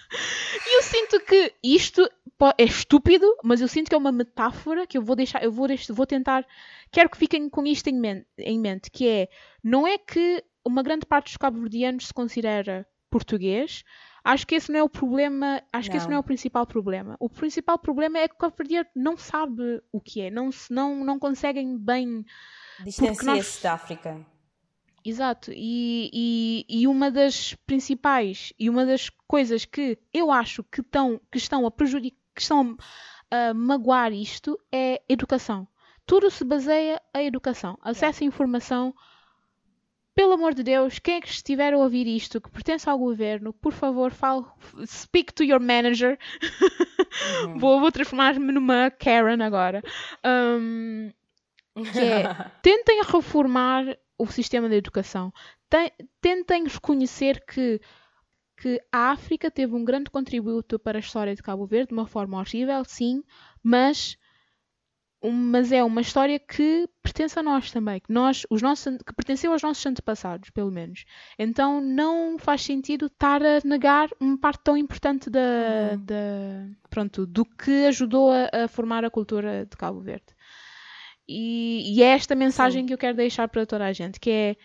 [0.67, 2.09] E eu sinto que isto
[2.57, 5.67] é estúpido, mas eu sinto que é uma metáfora que eu vou deixar, eu vou,
[5.89, 6.45] vou tentar,
[6.91, 9.29] quero que fiquem com isto em mente, em mente, que é,
[9.63, 13.83] não é que uma grande parte dos cabo-verdianos se considera português,
[14.23, 16.11] acho que esse não é o problema, acho que esse Não.
[16.11, 17.15] não é o principal problema.
[17.19, 21.19] O principal problema é que o cabo-verdiano não sabe o que é, não, não, não
[21.19, 22.25] conseguem bem
[22.83, 24.25] Distancia-se nós- da África.
[25.05, 30.81] Exato, e, e, e uma das principais e uma das coisas que eu acho que,
[30.81, 32.75] tão, que estão a prejudicar, que estão
[33.29, 35.67] a magoar isto é educação.
[36.07, 38.95] Tudo se baseia a educação, acesso à informação.
[40.15, 43.53] Pelo amor de Deus, quem é que estiver a ouvir isto, que pertence ao governo,
[43.53, 44.45] por favor, fale,
[44.87, 46.17] speak to your manager.
[47.43, 47.57] Uhum.
[47.59, 49.83] Vou, vou transformar-me numa Karen agora.
[50.23, 51.11] Um,
[51.91, 55.31] que é tentem reformar o sistema de educação.
[55.69, 57.81] Te- Tentem reconhecer que,
[58.57, 62.07] que a África teve um grande contributo para a história de Cabo Verde, de uma
[62.07, 63.23] forma horrível, sim,
[63.63, 64.17] mas,
[65.23, 69.51] mas é uma história que pertence a nós também, que, nós, os nossos, que pertenceu
[69.51, 71.03] aos nossos antepassados, pelo menos.
[71.39, 75.39] Então não faz sentido estar a negar uma parte tão importante da,
[75.93, 76.05] Uhum.
[76.05, 80.34] da- pronto, do que ajudou a, a formar a cultura de Cabo Verde.
[81.27, 82.87] E, e é esta mensagem Sim.
[82.87, 84.55] que eu quero deixar para toda a gente, que é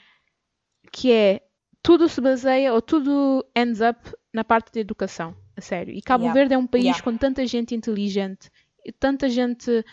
[0.93, 1.41] que é
[1.83, 3.99] tudo se baseia ou tudo ends up
[4.33, 5.95] na parte da educação, a sério.
[5.95, 6.39] E Cabo Yeah.
[6.39, 7.03] Verde é um país Yeah.
[7.03, 8.51] com tanta gente inteligente,
[8.85, 9.85] e tanta gente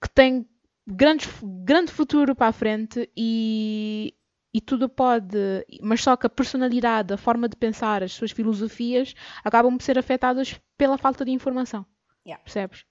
[0.00, 0.46] que tem
[0.86, 1.26] grande,
[1.64, 4.14] grande futuro para a frente e,
[4.52, 5.36] e tudo pode,
[5.80, 9.98] mas só que a personalidade, a forma de pensar, as suas filosofias acabam por ser
[9.98, 11.86] afetadas pela falta de informação.
[12.26, 12.42] Yeah.
[12.42, 12.84] Percebes?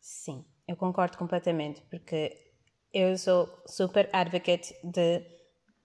[0.00, 2.47] Sim, eu concordo completamente, porque
[2.92, 5.22] eu sou super advocate de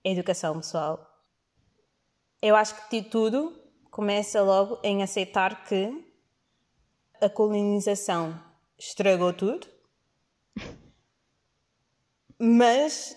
[0.03, 1.09] educação pessoal.
[2.41, 3.57] Eu acho que de tudo
[3.89, 5.91] começa logo em aceitar que
[7.21, 8.39] a colonização
[8.77, 9.67] estragou tudo,
[12.39, 13.15] mas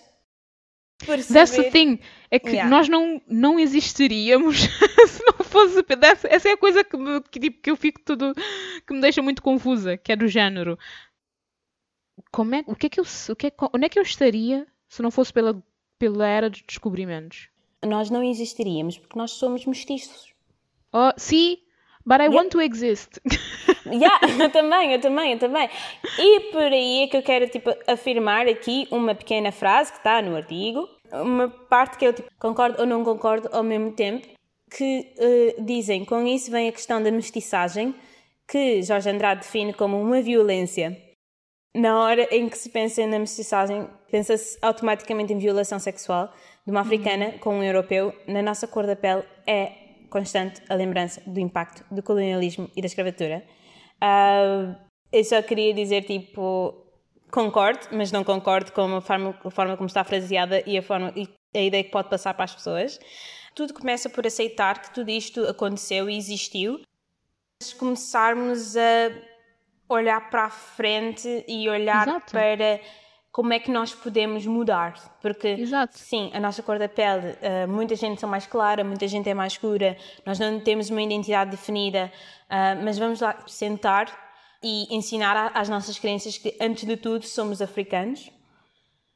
[0.99, 1.71] That's the perceber...
[1.71, 1.99] thing.
[2.29, 2.69] É que Yeah.
[2.69, 4.57] nós não, não existiríamos
[5.07, 5.83] se não fosse.
[6.29, 8.33] Essa é a coisa que, me, que, tipo, que eu fico tudo.
[8.85, 10.77] que me deixa muito confusa, que é do género.
[12.31, 14.67] Como é, o que é que eu, o que é, onde é que eu estaria
[14.87, 15.61] se não fosse pela,
[15.99, 17.49] pela era dos descobrimentos?
[17.85, 20.33] Nós não existiríamos porque nós somos mestiços.
[20.93, 21.57] Oh, sim,
[22.05, 22.35] but I yeah.
[22.35, 23.19] want to exist.
[23.85, 25.69] yeah, eu também, eu também, eu também.
[26.17, 30.21] E por aí é que eu quero tipo, afirmar aqui uma pequena frase que está
[30.21, 34.27] no artigo, uma parte que eu tipo, concordo ou não concordo ao mesmo tempo,
[34.71, 37.95] que uh, dizem com isso vem a questão da mestiçagem,
[38.47, 41.06] que Jorge Andrade define como uma violência.
[41.75, 46.33] Na hora em que se pensa na mestiçagem, pensa-se automaticamente em violação sexual
[46.65, 47.37] de uma africana uhum.
[47.39, 48.13] com um europeu.
[48.27, 52.87] Na nossa cor da pele é constante a lembrança do impacto do colonialismo e da
[52.87, 53.43] escravatura.
[54.01, 54.75] Uh,
[55.11, 56.85] eu só queria dizer, tipo,
[57.31, 61.13] concordo, mas não concordo com a forma, a forma como está fraseada e a, forma,
[61.15, 62.99] e a ideia que pode passar para as pessoas.
[63.55, 66.81] Tudo começa por aceitar que tudo isto aconteceu e existiu.
[67.61, 69.09] Se começarmos a
[69.89, 72.31] olhar para a frente e olhar Exato.
[72.31, 72.79] para
[73.31, 74.95] como é que nós podemos mudar.
[75.21, 75.97] Porque, Exato.
[75.97, 79.33] sim, a nossa cor da pele, uh, muita gente é mais clara, muita gente é
[79.33, 82.11] mais escura, nós não temos uma identidade definida,
[82.45, 84.07] uh, mas vamos lá sentar
[84.63, 88.31] e ensinar às nossas crianças que, antes de tudo, somos africanos.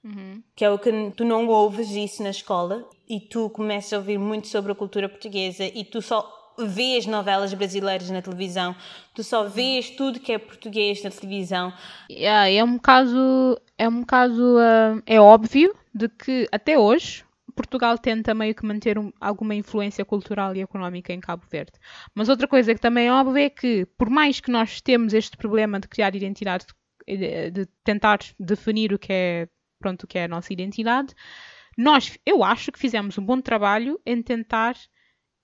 [0.04, 0.42] Uhum.
[0.56, 4.18] Que é o que tu não ouves isso na escola e tu começas a ouvir
[4.18, 8.76] muito sobre a cultura portuguesa e tu só vês novelas brasileiras na televisão,
[9.14, 11.74] tu só vês tudo que é português na televisão.
[12.10, 17.98] Yeah, é um caso, é um caso, uh, é óbvio de que até hoje Portugal
[17.98, 21.74] tenta meio que manter um, alguma influência cultural e económica em Cabo Verde.
[22.16, 25.38] Mas outra coisa que também é óbvia é que, por mais que nós temos este
[25.38, 26.66] problema de criar identidade,
[27.08, 29.48] de, de tentar definir o que é,
[29.80, 31.14] pronto, o que é a nossa identidade,
[31.78, 34.76] nós, eu acho que fizemos um bom trabalho em tentar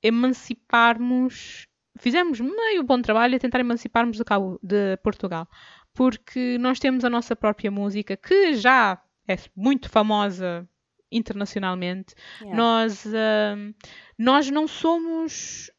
[0.01, 1.67] emanciparmos,
[1.97, 5.47] fizemos meio bom trabalho a tentar emanciparmos de, Cabo, de Portugal,
[5.93, 10.67] porque nós temos a nossa própria música que já é muito famosa
[11.11, 12.15] internacionalmente.
[12.41, 12.57] Yeah.
[12.57, 13.75] Nós, uh,
[14.17, 15.71] nós não somos.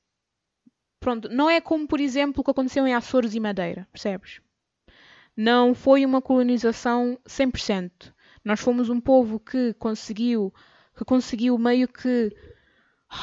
[1.01, 4.41] Pronto, não é como, por exemplo, o que aconteceu em Açores e Madeira, percebes?
[5.37, 8.13] Não foi uma colonização 100%.
[8.45, 10.53] Nós fomos um povo que conseguiu,
[10.97, 12.35] que conseguiu meio que.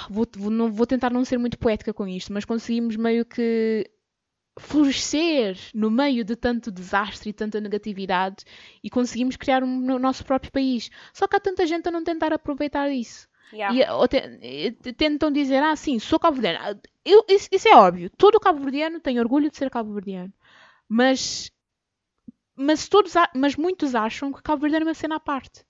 [0.09, 3.89] Vou, vou, não, vou tentar não ser muito poética com isto, mas conseguimos meio que
[4.57, 8.45] florescer no meio de tanto desastre e tanta negatividade
[8.83, 10.89] e conseguimos criar um, no nosso próprio país.
[11.13, 13.27] Só que há tanta gente a não tentar aproveitar isso.
[13.53, 13.77] Yeah.
[14.41, 16.59] E, te, tentam dizer, ah, sim, sou cabo-verdiano.
[16.65, 16.75] Ah,
[17.27, 18.09] isso, isso, é óbvio.
[18.09, 20.33] Todo cabo-verdiano tem orgulho de ser cabo-verdiano.
[20.89, 21.51] Mas,
[22.55, 25.63] mas, todos, mas muitos acham que cabo-verdiano é uma cena à parte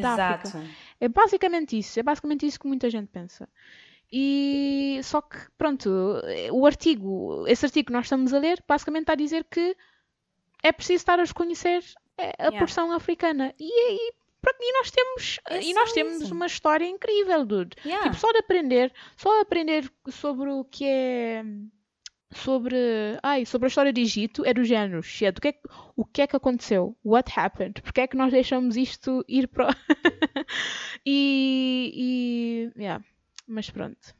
[0.00, 0.64] da África.
[1.00, 1.98] É basicamente isso.
[1.98, 3.48] É basicamente isso que muita gente pensa.
[4.10, 5.90] E só que, pronto,
[6.52, 9.76] o artigo, esse artigo que nós estamos a ler, basicamente está a dizer que
[10.62, 11.84] é preciso estar a reconhecer
[12.16, 12.58] a yeah.
[12.58, 13.54] porção africana.
[13.58, 16.34] E, e, e nós temos, é e nós temos isso.
[16.34, 17.76] uma história incrível, dude.
[17.84, 18.04] Yeah.
[18.04, 21.44] Tipo, só de aprender, só de aprender sobre o que é
[22.30, 22.76] sobre,
[23.22, 26.04] ai, sobre a história de Egito é do género, shit, o que é que, o
[26.04, 26.96] que, é que aconteceu?
[27.04, 27.80] What happened?
[27.82, 29.68] Porque é que nós deixamos isto ir para
[31.06, 33.02] e, e yeah
[33.48, 34.14] mas pronto.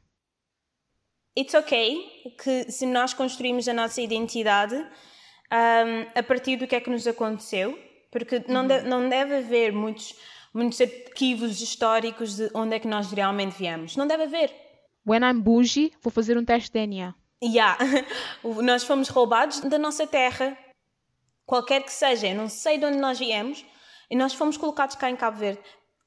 [1.37, 6.81] It's ok que se nós construímos a nossa identidade um, a partir do que é
[6.81, 7.77] que nos aconteceu,
[8.11, 8.67] porque não, uhum.
[8.67, 10.15] deve, não deve haver muitos,
[10.53, 13.95] muitos arquivos históricos de onde é que nós realmente viemos.
[13.95, 14.53] Não deve haver.
[15.05, 17.13] When I'm bougie, vou fazer um teste de DNA.
[17.43, 17.77] Yeah.
[18.63, 20.57] nós fomos roubados da nossa terra,
[21.45, 22.27] qualquer que seja.
[22.27, 23.65] Eu não sei de onde nós viemos,
[24.09, 25.61] e nós fomos colocados cá em Cabo Verde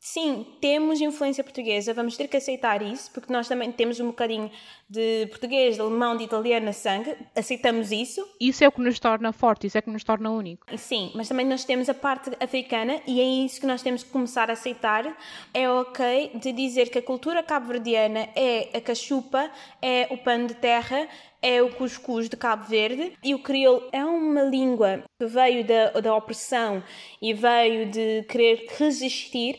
[0.04, 4.50] sim, temos influência portuguesa, vamos ter que aceitar isso, porque nós também temos um bocadinho
[4.92, 8.22] de português, de alemão, de italiano na sangue, aceitamos isso.
[8.38, 10.66] Isso é o que nos torna forte, isso é o que nos torna único.
[10.76, 14.10] Sim, mas também nós temos a parte africana e é isso que nós temos que
[14.10, 15.16] começar a aceitar.
[15.54, 20.54] É ok de dizer que a cultura cabo-verdiana é a cachupa, é o pano de
[20.54, 21.08] terra,
[21.40, 26.00] é o cuscuz de Cabo Verde e o crioulo é uma língua que veio da,
[26.00, 26.84] da opressão
[27.20, 29.58] e veio de querer resistir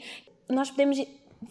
[0.49, 0.97] nós podemos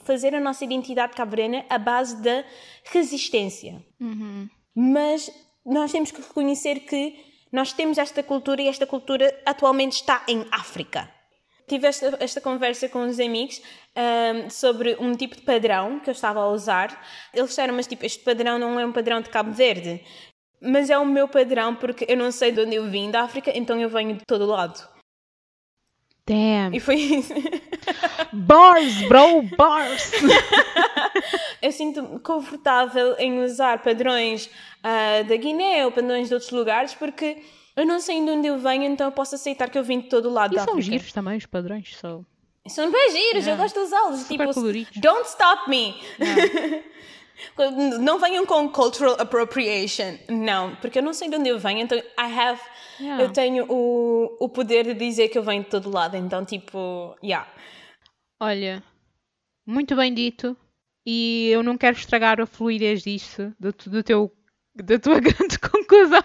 [0.05, 2.45] fazer a nossa identidade cabrena à base da
[2.85, 3.85] resistência.
[4.01, 4.49] Uhum.
[4.75, 5.31] Mas
[5.65, 7.17] nós temos que reconhecer que
[7.53, 11.09] nós temos esta cultura e esta cultura atualmente está em África.
[11.69, 13.63] Tive esta, esta conversa com uns amigos
[13.97, 16.89] um, sobre um tipo de padrão que eu estava a usar.
[17.33, 20.03] Eles disseram, mas tipo, este padrão não é um padrão de Cabo Verde.
[20.61, 23.51] Mas é o meu padrão porque eu não sei de onde eu vim da África,
[23.55, 24.92] então eu venho de todo lado.
[26.27, 26.75] Damn.
[26.75, 27.35] E foi isso.
[28.33, 30.13] Bars, bro, bars.
[31.61, 37.39] Eu sinto-me confortável em usar padrões uh, da Guiné ou padrões de outros lugares porque
[37.77, 40.09] eu não sei de onde eu venho, então eu posso aceitar que eu vim de
[40.09, 40.91] todo o lado e da são África.
[40.93, 42.25] giros também os padrões, são
[42.69, 43.63] São bem giros, eu Yeah.
[43.63, 44.29] gosto de usá-los.
[44.29, 44.97] Tipo, coloridos.
[45.01, 45.95] don't stop me.
[48.01, 50.19] não venham com cultural appropriation.
[50.29, 52.61] Não, porque eu não sei de onde eu venho, então I have.
[53.01, 53.23] Yeah.
[53.23, 57.17] Eu tenho o, o poder de dizer que eu venho de todo lado, então, tipo,
[57.23, 57.51] yeah.
[58.41, 58.83] Olha,
[59.67, 60.57] muito bem dito.
[61.05, 64.33] E eu não quero estragar a fluidez disto, do, do teu,
[64.75, 66.23] da tua grande conclusão.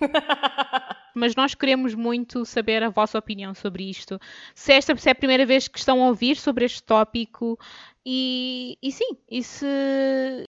[1.14, 4.18] Mas nós queremos muito saber a vossa opinião sobre isto.
[4.52, 7.56] Se esta se é a primeira vez que estão a ouvir sobre este tópico
[8.04, 9.64] e, e sim, e se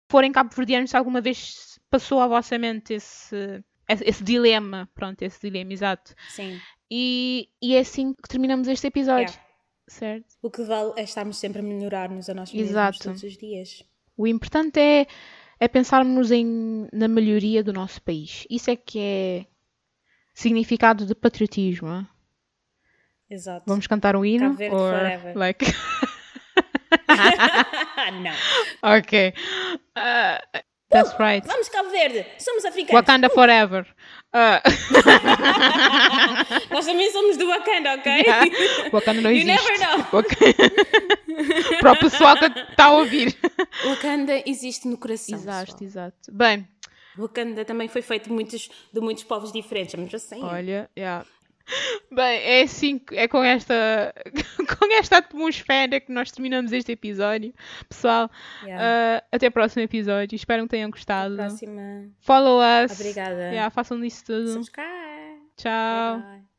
[0.09, 5.73] forem cabo-verdianos, se alguma vez passou à vossa mente esse, esse, dilema, pronto, esse dilema,
[5.73, 6.13] exato.
[6.29, 6.59] Sim.
[6.91, 9.43] E, e é assim que terminamos este episódio, Yeah.
[9.87, 10.35] certo?
[10.41, 12.99] O que vale é estarmos sempre a melhorar-nos a nós mesmos Exato.
[12.99, 13.83] todos os dias.
[14.15, 15.07] O importante é,
[15.59, 18.45] é pensarmos em, na melhoria do nosso país.
[18.49, 19.45] Isso é que é
[20.33, 21.87] significado de patriotismo.
[21.89, 22.07] hein?
[23.29, 23.63] Exato.
[23.67, 24.55] Vamos cantar um hino?
[24.55, 25.35] Cabo Or, forever.
[25.37, 25.65] like...
[28.21, 28.31] não.
[28.97, 29.33] ok.
[29.97, 30.59] Uh,
[30.93, 31.45] that's right.
[31.47, 32.25] Vamos, Cabo Verde!
[32.37, 33.01] Somos africanos!
[33.01, 33.85] Wakanda forever.
[34.33, 34.59] Uh,
[36.71, 38.91] Nós também somos do Wakanda, ok?
[38.91, 39.47] Wakanda não You existe.
[39.47, 40.05] never know.
[40.13, 40.37] Wak-
[41.81, 43.35] Para o pessoal que está a ouvir.
[43.85, 45.37] Wakanda existe no coração.
[45.37, 46.07] Exato, pessoal.
[46.07, 46.31] exato.
[46.31, 46.67] Bem,
[47.17, 50.43] Wakanda também foi feito de muitos, de muitos povos diferentes, mas assim.
[50.43, 51.25] Olha, yeah.
[52.11, 54.13] Bem, é assim, é com esta,
[54.77, 57.53] com esta atmosfera que nós terminamos este episódio.
[57.87, 58.29] Pessoal,
[58.63, 59.21] Yeah.
[59.21, 60.35] ah, até o próximo episódio.
[60.35, 61.35] Espero que tenham gostado.
[61.35, 62.09] Próxima.
[62.19, 62.91] Follow us.
[62.99, 63.49] Obrigada.
[63.51, 64.49] Yeah, façam isso tudo.
[64.53, 65.41] Subscribe.
[65.57, 66.19] Tchau.
[66.19, 66.43] Bye.